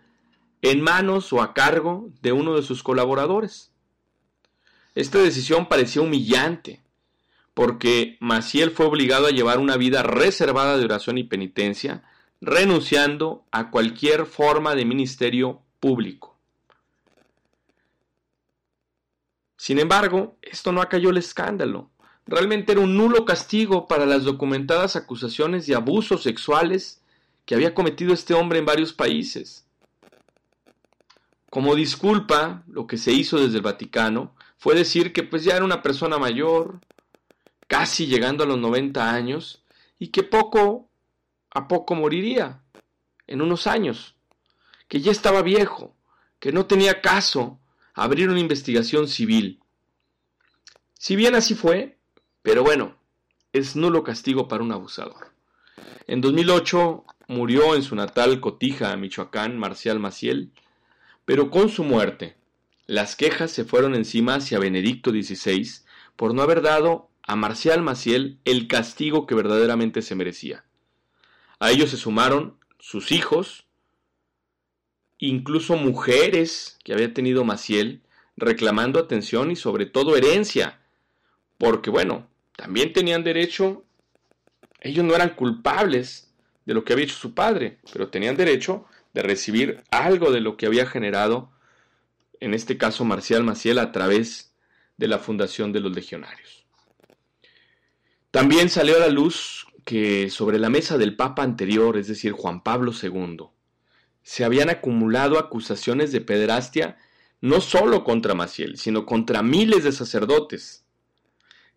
en 0.62 0.80
manos 0.80 1.32
o 1.32 1.42
a 1.42 1.54
cargo 1.54 2.10
de 2.20 2.32
uno 2.32 2.54
de 2.56 2.62
sus 2.62 2.82
colaboradores. 2.82 3.70
Esta 4.94 5.18
decisión 5.18 5.68
parecía 5.68 6.02
humillante, 6.02 6.82
porque 7.54 8.16
Maciel 8.20 8.70
fue 8.70 8.86
obligado 8.86 9.26
a 9.26 9.30
llevar 9.30 9.58
una 9.58 9.76
vida 9.76 10.02
reservada 10.02 10.76
de 10.76 10.84
oración 10.84 11.18
y 11.18 11.24
penitencia, 11.24 12.02
renunciando 12.40 13.44
a 13.50 13.70
cualquier 13.70 14.26
forma 14.26 14.74
de 14.74 14.84
ministerio 14.84 15.62
público. 15.80 16.36
Sin 19.56 19.78
embargo, 19.78 20.36
esto 20.40 20.72
no 20.72 20.80
acalló 20.80 21.10
el 21.10 21.16
escándalo. 21.16 21.90
Realmente 22.26 22.72
era 22.72 22.80
un 22.80 22.96
nulo 22.96 23.24
castigo 23.24 23.88
para 23.88 24.06
las 24.06 24.24
documentadas 24.24 24.96
acusaciones 24.96 25.66
de 25.66 25.74
abusos 25.74 26.22
sexuales 26.22 27.02
que 27.44 27.54
había 27.54 27.74
cometido 27.74 28.12
este 28.12 28.34
hombre 28.34 28.58
en 28.58 28.66
varios 28.66 28.92
países. 28.92 29.67
Como 31.50 31.74
disculpa, 31.74 32.62
lo 32.66 32.86
que 32.86 32.98
se 32.98 33.12
hizo 33.12 33.38
desde 33.38 33.56
el 33.56 33.62
Vaticano 33.62 34.34
fue 34.58 34.74
decir 34.74 35.12
que 35.12 35.22
pues 35.22 35.44
ya 35.44 35.56
era 35.56 35.64
una 35.64 35.82
persona 35.82 36.18
mayor, 36.18 36.80
casi 37.66 38.06
llegando 38.06 38.44
a 38.44 38.46
los 38.46 38.58
90 38.58 39.10
años, 39.10 39.62
y 39.98 40.08
que 40.08 40.22
poco 40.22 40.88
a 41.50 41.66
poco 41.66 41.94
moriría, 41.94 42.60
en 43.26 43.40
unos 43.42 43.66
años 43.66 44.14
que 44.88 45.00
ya 45.00 45.10
estaba 45.10 45.42
viejo, 45.42 45.94
que 46.38 46.52
no 46.52 46.66
tenía 46.66 47.00
caso 47.00 47.58
abrir 47.94 48.28
una 48.28 48.40
investigación 48.40 49.08
civil. 49.08 49.60
Si 50.94 51.16
bien 51.16 51.34
así 51.34 51.54
fue, 51.54 51.98
pero 52.42 52.62
bueno, 52.62 52.96
es 53.52 53.76
nulo 53.76 54.02
castigo 54.02 54.48
para 54.48 54.62
un 54.62 54.72
abusador. 54.72 55.32
En 56.06 56.20
2008 56.20 57.04
murió 57.28 57.74
en 57.74 57.82
su 57.82 57.94
natal 57.94 58.40
Cotija, 58.40 58.96
Michoacán, 58.96 59.58
Marcial 59.58 59.98
Maciel, 59.98 60.52
pero 61.28 61.50
con 61.50 61.68
su 61.68 61.84
muerte, 61.84 62.36
las 62.86 63.14
quejas 63.14 63.50
se 63.50 63.66
fueron 63.66 63.94
encima 63.94 64.36
hacia 64.36 64.58
Benedicto 64.58 65.10
XVI 65.10 65.68
por 66.16 66.32
no 66.32 66.40
haber 66.40 66.62
dado 66.62 67.10
a 67.22 67.36
Marcial 67.36 67.82
Maciel 67.82 68.38
el 68.46 68.66
castigo 68.66 69.26
que 69.26 69.34
verdaderamente 69.34 70.00
se 70.00 70.14
merecía. 70.14 70.64
A 71.58 71.70
ellos 71.70 71.90
se 71.90 71.98
sumaron 71.98 72.56
sus 72.78 73.12
hijos, 73.12 73.66
incluso 75.18 75.76
mujeres 75.76 76.78
que 76.82 76.94
había 76.94 77.12
tenido 77.12 77.44
Maciel 77.44 78.00
reclamando 78.38 78.98
atención 78.98 79.50
y 79.50 79.56
sobre 79.56 79.84
todo 79.84 80.16
herencia, 80.16 80.80
porque 81.58 81.90
bueno, 81.90 82.26
también 82.56 82.94
tenían 82.94 83.22
derecho, 83.22 83.84
ellos 84.80 85.04
no 85.04 85.14
eran 85.14 85.34
culpables 85.34 86.32
de 86.64 86.72
lo 86.72 86.84
que 86.84 86.94
había 86.94 87.04
hecho 87.04 87.16
su 87.16 87.34
padre, 87.34 87.80
pero 87.92 88.08
tenían 88.08 88.38
derecho 88.38 88.86
de 89.18 89.24
recibir 89.24 89.82
algo 89.90 90.30
de 90.30 90.40
lo 90.40 90.56
que 90.56 90.66
había 90.66 90.86
generado, 90.86 91.50
en 92.38 92.54
este 92.54 92.78
caso 92.78 93.04
Marcial 93.04 93.42
Maciel, 93.42 93.80
a 93.80 93.90
través 93.90 94.54
de 94.96 95.08
la 95.08 95.18
fundación 95.18 95.72
de 95.72 95.80
los 95.80 95.92
legionarios. 95.92 96.64
También 98.30 98.68
salió 98.68 98.94
a 98.94 99.00
la 99.00 99.08
luz 99.08 99.66
que 99.84 100.30
sobre 100.30 100.60
la 100.60 100.70
mesa 100.70 100.98
del 100.98 101.16
Papa 101.16 101.42
anterior, 101.42 101.96
es 101.96 102.06
decir, 102.06 102.30
Juan 102.30 102.62
Pablo 102.62 102.92
II, 102.92 103.46
se 104.22 104.44
habían 104.44 104.70
acumulado 104.70 105.40
acusaciones 105.40 106.12
de 106.12 106.20
pederastia 106.20 106.96
no 107.40 107.60
solo 107.60 108.04
contra 108.04 108.36
Maciel, 108.36 108.78
sino 108.78 109.04
contra 109.04 109.42
miles 109.42 109.82
de 109.82 109.90
sacerdotes. 109.90 110.84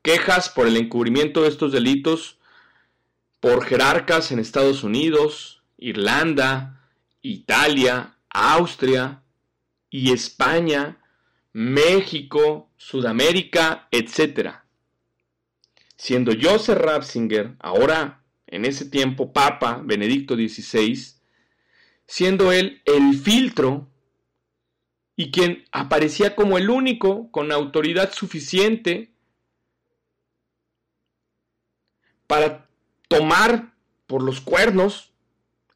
Quejas 0.03 0.49
por 0.49 0.67
el 0.67 0.77
encubrimiento 0.77 1.41
de 1.41 1.49
estos 1.49 1.71
delitos 1.71 2.37
por 3.39 3.65
jerarcas 3.65 4.31
en 4.31 4.37
Estados 4.37 4.83
Unidos, 4.83 5.63
Irlanda, 5.79 6.77
Italia, 7.21 8.17
Austria 8.29 9.23
y 9.89 10.11
España, 10.11 10.97
México, 11.53 12.71
Sudamérica, 12.77 13.87
etc. 13.91 14.55
Siendo 15.95 16.31
Joseph 16.39 16.77
Ratzinger, 16.77 17.55
ahora 17.59 18.23
en 18.47 18.65
ese 18.65 18.85
tiempo 18.85 19.31
Papa 19.33 19.81
Benedicto 19.83 20.35
XVI, 20.35 20.97
siendo 22.07 22.51
él 22.51 22.81
el 22.85 23.17
filtro 23.17 23.89
y 25.15 25.31
quien 25.31 25.65
aparecía 25.71 26.35
como 26.35 26.57
el 26.57 26.69
único 26.69 27.31
con 27.31 27.51
autoridad 27.51 28.11
suficiente 28.13 29.13
para 32.27 32.69
tomar 33.07 33.73
por 34.07 34.23
los 34.23 34.41
cuernos 34.41 35.10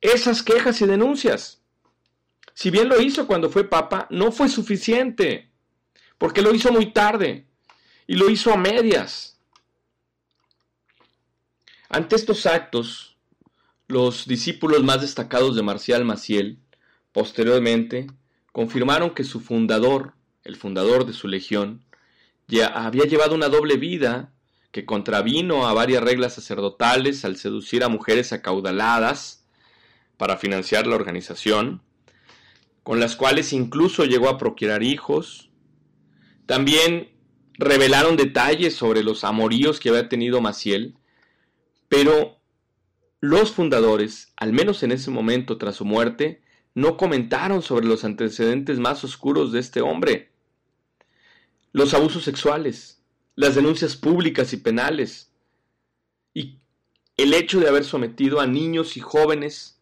esas 0.05 0.43
quejas 0.43 0.81
y 0.81 0.85
denuncias. 0.85 1.61
Si 2.53 2.71
bien 2.71 2.87
lo 2.87 3.01
hizo 3.01 3.27
cuando 3.27 3.49
fue 3.49 3.65
papa, 3.65 4.07
no 4.09 4.31
fue 4.31 4.49
suficiente, 4.49 5.51
porque 6.17 6.41
lo 6.41 6.53
hizo 6.53 6.71
muy 6.71 6.91
tarde 6.93 7.47
y 8.07 8.15
lo 8.15 8.29
hizo 8.29 8.51
a 8.53 8.57
medias. 8.57 9.39
Ante 11.89 12.15
estos 12.15 12.45
actos, 12.45 13.17
los 13.87 14.25
discípulos 14.25 14.83
más 14.83 15.01
destacados 15.01 15.55
de 15.55 15.63
Marcial 15.63 16.05
Maciel, 16.05 16.59
posteriormente, 17.11 18.07
confirmaron 18.51 19.11
que 19.11 19.23
su 19.23 19.39
fundador, 19.39 20.13
el 20.43 20.55
fundador 20.55 21.05
de 21.05 21.13
su 21.13 21.27
legión, 21.27 21.83
ya 22.47 22.67
había 22.67 23.05
llevado 23.05 23.35
una 23.35 23.49
doble 23.49 23.77
vida 23.77 24.33
que 24.71 24.85
contravino 24.85 25.67
a 25.67 25.73
varias 25.73 26.03
reglas 26.03 26.33
sacerdotales 26.33 27.23
al 27.25 27.37
seducir 27.37 27.83
a 27.83 27.89
mujeres 27.89 28.33
acaudaladas 28.33 29.44
para 30.17 30.37
financiar 30.37 30.87
la 30.87 30.95
organización, 30.95 31.81
con 32.83 32.99
las 32.99 33.15
cuales 33.15 33.53
incluso 33.53 34.05
llegó 34.05 34.29
a 34.29 34.37
procurar 34.37 34.83
hijos. 34.83 35.49
También 36.45 37.09
revelaron 37.53 38.17
detalles 38.17 38.75
sobre 38.75 39.03
los 39.03 39.23
amoríos 39.23 39.79
que 39.79 39.89
había 39.89 40.09
tenido 40.09 40.41
Maciel, 40.41 40.95
pero 41.89 42.39
los 43.19 43.51
fundadores, 43.51 44.33
al 44.37 44.53
menos 44.53 44.83
en 44.83 44.91
ese 44.91 45.09
momento 45.09 45.57
tras 45.57 45.77
su 45.77 45.85
muerte, 45.85 46.43
no 46.75 46.97
comentaron 46.97 47.61
sobre 47.61 47.87
los 47.87 48.03
antecedentes 48.03 48.79
más 48.79 49.03
oscuros 49.03 49.51
de 49.51 49.59
este 49.59 49.81
hombre. 49.81 50.31
Los 51.71 51.93
abusos 51.93 52.23
sexuales, 52.23 53.01
las 53.35 53.55
denuncias 53.55 53.95
públicas 53.95 54.53
y 54.53 54.57
penales, 54.57 55.31
y 56.33 56.59
el 57.17 57.33
hecho 57.33 57.59
de 57.59 57.69
haber 57.69 57.85
sometido 57.85 58.41
a 58.41 58.47
niños 58.47 58.97
y 58.97 58.99
jóvenes 58.99 59.74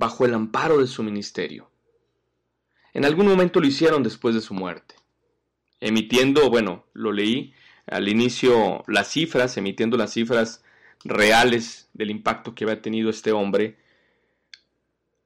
bajo 0.00 0.24
el 0.24 0.32
amparo 0.32 0.78
de 0.78 0.86
su 0.86 1.02
ministerio. 1.02 1.70
En 2.94 3.04
algún 3.04 3.26
momento 3.26 3.60
lo 3.60 3.66
hicieron 3.66 4.02
después 4.02 4.34
de 4.34 4.40
su 4.40 4.54
muerte, 4.54 4.94
emitiendo, 5.78 6.48
bueno, 6.48 6.86
lo 6.94 7.12
leí 7.12 7.52
al 7.86 8.08
inicio 8.08 8.82
las 8.86 9.08
cifras, 9.08 9.58
emitiendo 9.58 9.98
las 9.98 10.14
cifras 10.14 10.64
reales 11.04 11.90
del 11.92 12.10
impacto 12.10 12.54
que 12.54 12.64
había 12.64 12.80
tenido 12.80 13.10
este 13.10 13.30
hombre 13.32 13.76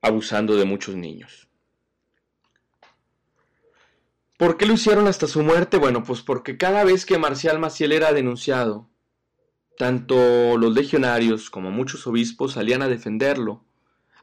abusando 0.03 0.57
de 0.57 0.64
muchos 0.64 0.97
niños. 0.97 1.49
¿Por 4.37 4.57
qué 4.57 4.66
lo 4.66 4.72
hicieron 4.72 5.07
hasta 5.07 5.29
su 5.29 5.45
muerte? 5.45 5.77
Bueno, 5.77 6.03
pues 6.03 6.20
porque 6.20 6.59
cada 6.59 6.83
vez 6.83 7.07
que 7.07 7.16
Marcial 7.16 7.61
Maciel 7.61 7.93
era 7.93 8.12
denunciado, 8.12 8.91
tanto 9.79 10.59
los 10.59 10.75
legionarios 10.75 11.49
como 11.49 11.70
muchos 11.70 12.09
obispos 12.09 12.55
salían 12.55 12.83
a 12.83 12.89
defenderlo, 12.89 13.64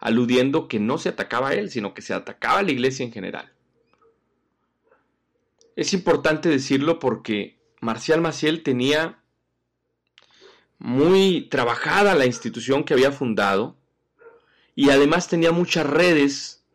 aludiendo 0.02 0.68
que 0.68 0.80
no 0.80 0.98
se 0.98 1.10
atacaba 1.10 1.50
a 1.50 1.54
él, 1.54 1.70
sino 1.70 1.94
que 1.94 2.02
se 2.02 2.14
atacaba 2.14 2.60
a 2.60 2.64
la 2.64 2.72
iglesia 2.72 3.06
en 3.06 3.14
general. 3.14 3.54
Es 5.76 5.94
importante 5.94 6.50
decirlo 6.50 7.00
porque 7.00 7.60
Marcial 7.80 8.20
Maciel 8.20 8.64
tenía 8.64 9.20
muy 10.80 11.48
trabajada 11.50 12.16
la 12.16 12.26
institución 12.26 12.84
que 12.84 12.96
había 12.96 13.12
fundado 13.12 13.78
y 14.76 14.90
además 14.90 15.28
tenía 15.28 15.52
muchas 15.52 15.86
redes 15.86 16.66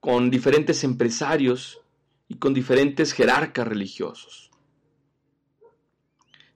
con 0.00 0.30
diferentes 0.30 0.82
empresarios 0.82 1.80
y 2.28 2.36
con 2.36 2.54
diferentes 2.54 3.12
jerarcas 3.12 3.68
religiosos. 3.68 4.50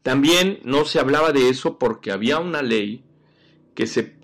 También 0.02 0.60
no 0.64 0.86
se 0.86 0.98
hablaba 0.98 1.32
de 1.32 1.50
eso 1.50 1.78
porque 1.78 2.10
había 2.10 2.38
una 2.38 2.62
ley 2.62 3.04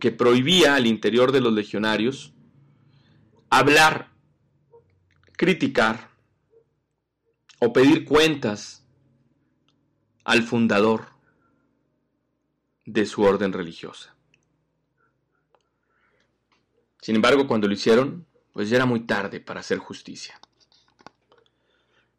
que, 0.00 0.12
prohibía 0.12 0.74
al 0.74 0.86
interior 0.86 1.32
de 1.32 1.40
los 1.40 1.52
legionarios 1.52 2.32
hablar, 3.48 4.10
criticar 5.32 6.10
o 7.60 7.72
pedir 7.72 8.04
cuentas 8.04 8.86
al 10.24 10.42
fundador 10.42 11.06
de 12.84 13.06
su 13.06 13.22
orden 13.22 13.52
religiosa. 13.52 14.14
Sin 17.00 17.16
embargo, 17.16 17.46
cuando 17.46 17.68
lo 17.68 17.74
hicieron, 17.74 18.26
pues 18.52 18.68
ya 18.68 18.76
era 18.76 18.86
muy 18.86 19.00
tarde 19.00 19.40
para 19.40 19.60
hacer 19.60 19.78
justicia. 19.78 20.40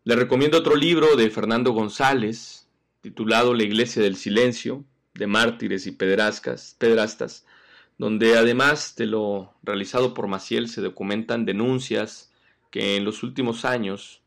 Le 0.03 0.15
recomiendo 0.15 0.57
otro 0.57 0.75
libro 0.75 1.15
de 1.17 1.29
Fernando 1.29 1.71
González, 1.71 2.67
titulado 3.01 3.53
La 3.53 3.63
Iglesia 3.63 4.01
del 4.01 4.15
Silencio, 4.15 4.85
de 5.17 5.27
mártires 5.27 5.87
y 5.87 5.91
pedrastas, 5.91 7.45
donde 7.97 8.37
además 8.37 8.95
de 8.95 9.07
lo 9.07 9.53
realizado 9.63 10.13
por 10.13 10.27
Maciel 10.27 10.69
se 10.69 10.81
documentan 10.81 11.45
denuncias 11.45 12.31
que 12.71 12.95
en 12.95 13.03
los 13.03 13.23
últimos 13.23 13.65
años 13.65 14.21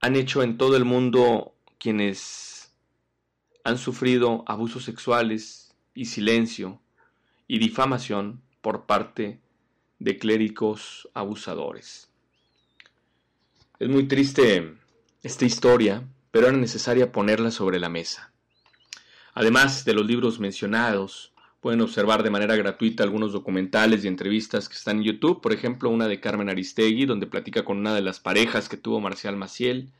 han 0.00 0.16
hecho 0.16 0.42
en 0.42 0.56
todo 0.56 0.76
el 0.76 0.84
mundo 0.84 1.54
quienes 1.78 2.72
han 3.64 3.76
sufrido 3.76 4.44
abusos 4.46 4.84
sexuales 4.84 5.74
y 5.94 6.06
silencio 6.06 6.80
y 7.48 7.58
difamación 7.58 8.40
por 8.60 8.86
parte 8.86 9.40
de 9.98 10.18
clérigos 10.18 11.08
abusadores. 11.14 12.08
Es 13.78 13.88
muy 13.88 14.06
triste 14.06 14.74
esta 15.22 15.44
historia, 15.44 16.06
pero 16.30 16.48
era 16.48 16.56
necesaria 16.56 17.12
ponerla 17.12 17.50
sobre 17.50 17.80
la 17.80 17.88
mesa. 17.88 18.29
Además 19.34 19.84
de 19.84 19.94
los 19.94 20.06
libros 20.06 20.40
mencionados, 20.40 21.32
pueden 21.60 21.80
observar 21.82 22.22
de 22.22 22.30
manera 22.30 22.56
gratuita 22.56 23.04
algunos 23.04 23.32
documentales 23.32 24.04
y 24.04 24.08
entrevistas 24.08 24.68
que 24.68 24.74
están 24.74 24.98
en 24.98 25.04
YouTube, 25.04 25.40
por 25.40 25.52
ejemplo 25.52 25.90
una 25.90 26.08
de 26.08 26.20
Carmen 26.20 26.48
Aristegui, 26.48 27.04
donde 27.04 27.26
platica 27.26 27.64
con 27.64 27.78
una 27.78 27.94
de 27.94 28.00
las 28.00 28.18
parejas 28.18 28.68
que 28.68 28.76
tuvo 28.76 29.00
Marcial 29.00 29.36
Maciel. 29.36 29.92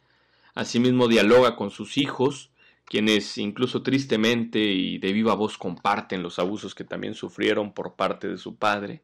Asimismo 0.54 1.06
dialoga 1.06 1.56
con 1.56 1.70
sus 1.70 1.98
hijos, 1.98 2.50
quienes 2.86 3.38
incluso 3.38 3.82
tristemente 3.82 4.58
y 4.58 4.98
de 4.98 5.12
viva 5.12 5.34
voz 5.34 5.58
comparten 5.58 6.22
los 6.22 6.38
abusos 6.38 6.74
que 6.74 6.84
también 6.84 7.14
sufrieron 7.14 7.72
por 7.72 7.94
parte 7.94 8.26
de 8.26 8.38
su 8.38 8.56
padre, 8.56 9.02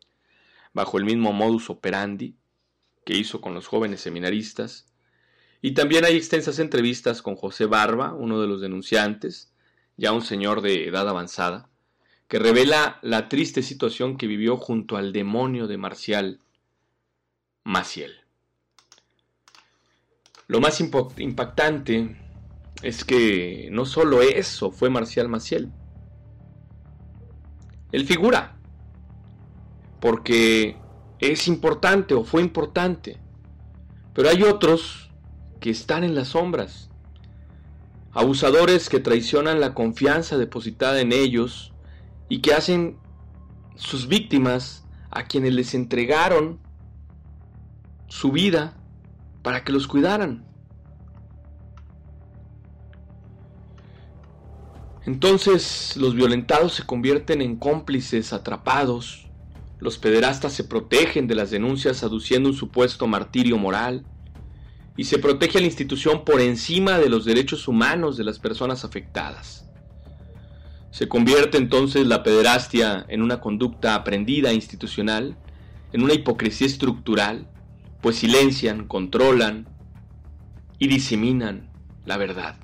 bajo 0.72 0.98
el 0.98 1.04
mismo 1.04 1.32
modus 1.32 1.70
operandi 1.70 2.34
que 3.04 3.16
hizo 3.16 3.40
con 3.40 3.54
los 3.54 3.68
jóvenes 3.68 4.00
seminaristas. 4.00 4.86
Y 5.62 5.72
también 5.72 6.04
hay 6.04 6.16
extensas 6.16 6.58
entrevistas 6.58 7.22
con 7.22 7.36
José 7.36 7.66
Barba, 7.66 8.12
uno 8.12 8.40
de 8.40 8.48
los 8.48 8.60
denunciantes, 8.60 9.52
ya 9.96 10.12
un 10.12 10.22
señor 10.22 10.60
de 10.60 10.88
edad 10.88 11.08
avanzada, 11.08 11.68
que 12.28 12.38
revela 12.38 12.98
la 13.02 13.28
triste 13.28 13.62
situación 13.62 14.16
que 14.16 14.26
vivió 14.26 14.56
junto 14.56 14.96
al 14.96 15.12
demonio 15.12 15.66
de 15.66 15.78
Marcial 15.78 16.40
Maciel. 17.64 18.12
Lo 20.48 20.60
más 20.60 20.80
impactante 20.80 22.16
es 22.82 23.04
que 23.04 23.68
no 23.72 23.84
solo 23.84 24.22
eso 24.22 24.70
fue 24.70 24.90
Marcial 24.90 25.28
Maciel. 25.28 25.72
Él 27.92 28.04
figura, 28.06 28.56
porque 30.00 30.76
es 31.18 31.48
importante 31.48 32.14
o 32.14 32.24
fue 32.24 32.42
importante. 32.42 33.18
Pero 34.14 34.28
hay 34.28 34.42
otros 34.42 35.10
que 35.60 35.70
están 35.70 36.04
en 36.04 36.14
las 36.14 36.28
sombras. 36.28 36.85
Abusadores 38.16 38.88
que 38.88 38.98
traicionan 38.98 39.60
la 39.60 39.74
confianza 39.74 40.38
depositada 40.38 41.02
en 41.02 41.12
ellos 41.12 41.74
y 42.30 42.40
que 42.40 42.54
hacen 42.54 42.96
sus 43.74 44.08
víctimas 44.08 44.86
a 45.10 45.24
quienes 45.24 45.52
les 45.52 45.74
entregaron 45.74 46.58
su 48.08 48.32
vida 48.32 48.74
para 49.42 49.64
que 49.64 49.72
los 49.72 49.86
cuidaran. 49.86 50.46
Entonces 55.04 55.94
los 55.98 56.14
violentados 56.14 56.72
se 56.72 56.86
convierten 56.86 57.42
en 57.42 57.56
cómplices 57.56 58.32
atrapados, 58.32 59.28
los 59.78 59.98
pederastas 59.98 60.54
se 60.54 60.64
protegen 60.64 61.26
de 61.26 61.34
las 61.34 61.50
denuncias 61.50 62.02
aduciendo 62.02 62.48
un 62.48 62.56
supuesto 62.56 63.06
martirio 63.06 63.58
moral, 63.58 64.06
y 64.96 65.04
se 65.04 65.18
protege 65.18 65.58
a 65.58 65.60
la 65.60 65.66
institución 65.66 66.24
por 66.24 66.40
encima 66.40 66.98
de 66.98 67.10
los 67.10 67.24
derechos 67.24 67.68
humanos 67.68 68.16
de 68.16 68.24
las 68.24 68.38
personas 68.38 68.84
afectadas. 68.84 69.68
Se 70.90 71.08
convierte 71.08 71.58
entonces 71.58 72.06
la 72.06 72.22
pederastia 72.22 73.04
en 73.08 73.22
una 73.22 73.40
conducta 73.40 73.94
aprendida 73.94 74.54
institucional, 74.54 75.36
en 75.92 76.02
una 76.02 76.14
hipocresía 76.14 76.66
estructural, 76.66 77.46
pues 78.00 78.16
silencian, 78.16 78.86
controlan 78.86 79.68
y 80.78 80.88
diseminan 80.88 81.70
la 82.06 82.16
verdad. 82.16 82.56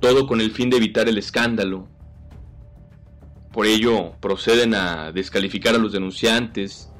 Todo 0.00 0.26
con 0.26 0.40
el 0.40 0.50
fin 0.50 0.68
de 0.68 0.76
evitar 0.76 1.08
el 1.08 1.16
escándalo. 1.16 1.88
Por 3.52 3.66
ello 3.66 4.12
proceden 4.20 4.74
a 4.74 5.12
descalificar 5.12 5.74
a 5.74 5.78
los 5.78 5.92
denunciantes 5.92 6.91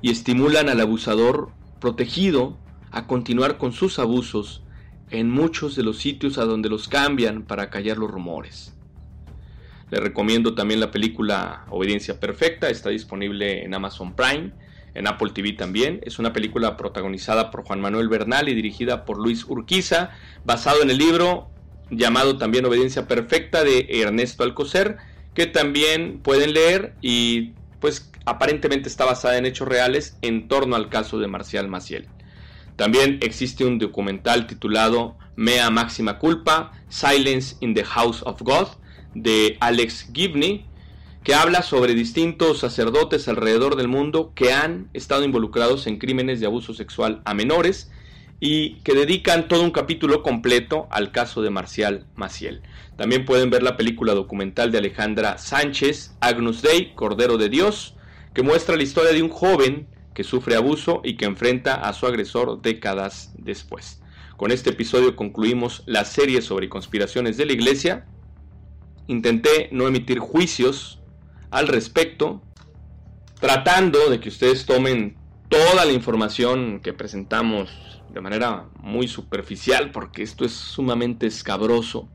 y 0.00 0.10
estimulan 0.10 0.68
al 0.68 0.80
abusador 0.80 1.50
protegido 1.80 2.56
a 2.90 3.06
continuar 3.06 3.58
con 3.58 3.72
sus 3.72 3.98
abusos 3.98 4.62
en 5.10 5.30
muchos 5.30 5.76
de 5.76 5.82
los 5.82 5.98
sitios 5.98 6.38
a 6.38 6.44
donde 6.44 6.68
los 6.68 6.88
cambian 6.88 7.42
para 7.42 7.70
callar 7.70 7.98
los 7.98 8.10
rumores. 8.10 8.74
Le 9.90 10.00
recomiendo 10.00 10.54
también 10.54 10.80
la 10.80 10.90
película 10.90 11.64
Obediencia 11.70 12.20
Perfecta, 12.20 12.68
está 12.68 12.90
disponible 12.90 13.64
en 13.64 13.74
Amazon 13.74 14.14
Prime, 14.14 14.52
en 14.94 15.06
Apple 15.06 15.30
TV 15.32 15.52
también. 15.52 16.00
Es 16.02 16.18
una 16.18 16.32
película 16.32 16.76
protagonizada 16.76 17.50
por 17.50 17.64
Juan 17.64 17.80
Manuel 17.80 18.08
Bernal 18.08 18.48
y 18.48 18.54
dirigida 18.54 19.04
por 19.04 19.18
Luis 19.18 19.44
Urquiza, 19.44 20.10
basado 20.44 20.82
en 20.82 20.90
el 20.90 20.98
libro 20.98 21.48
llamado 21.90 22.36
también 22.36 22.66
Obediencia 22.66 23.08
Perfecta 23.08 23.64
de 23.64 23.86
Ernesto 23.88 24.42
Alcocer, 24.42 24.98
que 25.32 25.46
también 25.46 26.18
pueden 26.18 26.52
leer 26.52 26.94
y 27.00 27.52
pues 27.80 28.10
aparentemente 28.24 28.88
está 28.88 29.04
basada 29.04 29.38
en 29.38 29.46
hechos 29.46 29.68
reales 29.68 30.16
en 30.22 30.48
torno 30.48 30.76
al 30.76 30.88
caso 30.88 31.18
de 31.18 31.28
Marcial 31.28 31.68
Maciel. 31.68 32.08
También 32.76 33.18
existe 33.22 33.64
un 33.64 33.78
documental 33.78 34.46
titulado 34.46 35.16
Mea 35.36 35.70
Máxima 35.70 36.18
Culpa, 36.18 36.72
Silence 36.88 37.56
in 37.60 37.74
the 37.74 37.84
House 37.84 38.22
of 38.24 38.40
God, 38.42 38.68
de 39.14 39.56
Alex 39.60 40.10
Gibney, 40.12 40.66
que 41.24 41.34
habla 41.34 41.62
sobre 41.62 41.94
distintos 41.94 42.60
sacerdotes 42.60 43.28
alrededor 43.28 43.76
del 43.76 43.88
mundo 43.88 44.32
que 44.34 44.52
han 44.52 44.88
estado 44.94 45.24
involucrados 45.24 45.86
en 45.86 45.98
crímenes 45.98 46.40
de 46.40 46.46
abuso 46.46 46.72
sexual 46.72 47.20
a 47.24 47.34
menores 47.34 47.90
y 48.40 48.76
que 48.82 48.94
dedican 48.94 49.48
todo 49.48 49.62
un 49.62 49.72
capítulo 49.72 50.22
completo 50.22 50.86
al 50.90 51.10
caso 51.10 51.42
de 51.42 51.50
Marcial 51.50 52.06
Maciel. 52.14 52.62
También 52.96 53.24
pueden 53.24 53.50
ver 53.50 53.62
la 53.62 53.76
película 53.76 54.14
documental 54.14 54.70
de 54.70 54.78
Alejandra 54.78 55.38
Sánchez, 55.38 56.14
Agnus 56.20 56.62
Dei, 56.62 56.94
Cordero 56.94 57.36
de 57.36 57.48
Dios, 57.48 57.94
que 58.38 58.44
muestra 58.44 58.76
la 58.76 58.84
historia 58.84 59.10
de 59.10 59.20
un 59.20 59.30
joven 59.30 59.88
que 60.14 60.22
sufre 60.22 60.54
abuso 60.54 61.00
y 61.02 61.16
que 61.16 61.24
enfrenta 61.24 61.74
a 61.74 61.92
su 61.92 62.06
agresor 62.06 62.62
décadas 62.62 63.32
después. 63.36 64.00
Con 64.36 64.52
este 64.52 64.70
episodio 64.70 65.16
concluimos 65.16 65.82
la 65.86 66.04
serie 66.04 66.40
sobre 66.40 66.68
conspiraciones 66.68 67.36
de 67.36 67.46
la 67.46 67.52
iglesia. 67.54 68.06
Intenté 69.08 69.70
no 69.72 69.88
emitir 69.88 70.20
juicios 70.20 71.00
al 71.50 71.66
respecto, 71.66 72.40
tratando 73.40 74.08
de 74.08 74.20
que 74.20 74.28
ustedes 74.28 74.66
tomen 74.66 75.16
toda 75.48 75.84
la 75.84 75.92
información 75.92 76.78
que 76.78 76.92
presentamos 76.92 78.00
de 78.14 78.20
manera 78.20 78.68
muy 78.78 79.08
superficial, 79.08 79.90
porque 79.90 80.22
esto 80.22 80.44
es 80.44 80.52
sumamente 80.52 81.26
escabroso, 81.26 82.08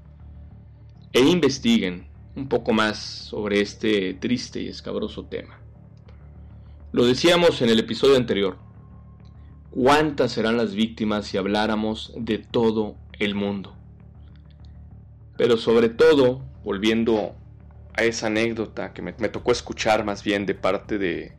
e 1.11 1.19
investiguen 1.19 2.07
un 2.37 2.47
poco 2.47 2.71
más 2.71 2.97
sobre 2.97 3.59
este 3.59 4.13
triste 4.13 4.61
y 4.61 4.69
escabroso 4.69 5.25
tema. 5.25 5.59
Lo 6.93 7.07
decíamos 7.07 7.59
en 7.63 7.69
el 7.69 7.79
episodio 7.79 8.17
anterior, 8.17 8.55
¿cuántas 9.71 10.31
serán 10.31 10.57
las 10.57 10.75
víctimas 10.75 11.25
si 11.25 11.37
habláramos 11.39 12.13
de 12.15 12.37
todo 12.37 12.97
el 13.17 13.33
mundo? 13.33 13.75
Pero 15.35 15.57
sobre 15.57 15.89
todo, 15.89 16.43
volviendo 16.63 17.33
a 17.97 18.03
esa 18.03 18.27
anécdota 18.27 18.93
que 18.93 19.01
me, 19.01 19.11
tocó 19.11 19.51
escuchar 19.51 20.05
más 20.05 20.23
bien 20.23 20.45
de 20.45 20.53
parte 20.53 20.99
de 20.99 21.35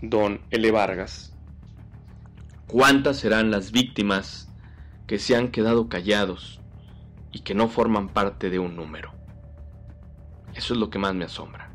don 0.00 0.42
L. 0.50 0.70
Vargas, 0.70 1.34
¿Cuántas 2.68 3.16
serán 3.16 3.50
las 3.50 3.72
víctimas 3.72 4.48
que 5.08 5.18
se 5.18 5.34
han 5.34 5.48
quedado 5.48 5.88
callados 5.88 6.60
y 7.32 7.40
que 7.40 7.56
no 7.56 7.68
forman 7.68 8.10
parte 8.10 8.48
de 8.48 8.60
un 8.60 8.76
número? 8.76 9.12
Eso 10.54 10.74
es 10.74 10.78
lo 10.78 10.88
que 10.88 11.00
más 11.00 11.16
me 11.16 11.24
asombra. 11.24 11.65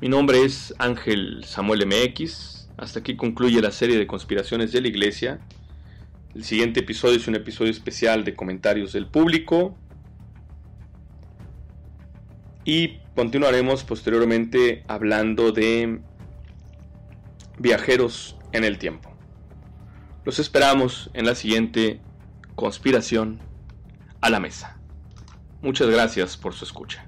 Mi 0.00 0.08
nombre 0.08 0.44
es 0.44 0.72
Ángel 0.78 1.42
Samuel 1.44 1.84
MX. 1.84 2.68
Hasta 2.76 3.00
aquí 3.00 3.16
concluye 3.16 3.60
la 3.60 3.72
serie 3.72 3.98
de 3.98 4.06
conspiraciones 4.06 4.70
de 4.70 4.80
la 4.80 4.86
iglesia. 4.86 5.40
El 6.36 6.44
siguiente 6.44 6.80
episodio 6.80 7.16
es 7.16 7.26
un 7.26 7.34
episodio 7.34 7.72
especial 7.72 8.22
de 8.22 8.36
comentarios 8.36 8.92
del 8.92 9.08
público. 9.08 9.76
Y 12.64 12.98
continuaremos 13.16 13.82
posteriormente 13.82 14.84
hablando 14.86 15.50
de 15.50 16.00
viajeros 17.58 18.36
en 18.52 18.62
el 18.62 18.78
tiempo. 18.78 19.12
Los 20.24 20.38
esperamos 20.38 21.10
en 21.12 21.26
la 21.26 21.34
siguiente 21.34 22.00
conspiración 22.54 23.40
a 24.20 24.30
la 24.30 24.38
mesa. 24.38 24.78
Muchas 25.60 25.90
gracias 25.90 26.36
por 26.36 26.54
su 26.54 26.64
escucha. 26.64 27.07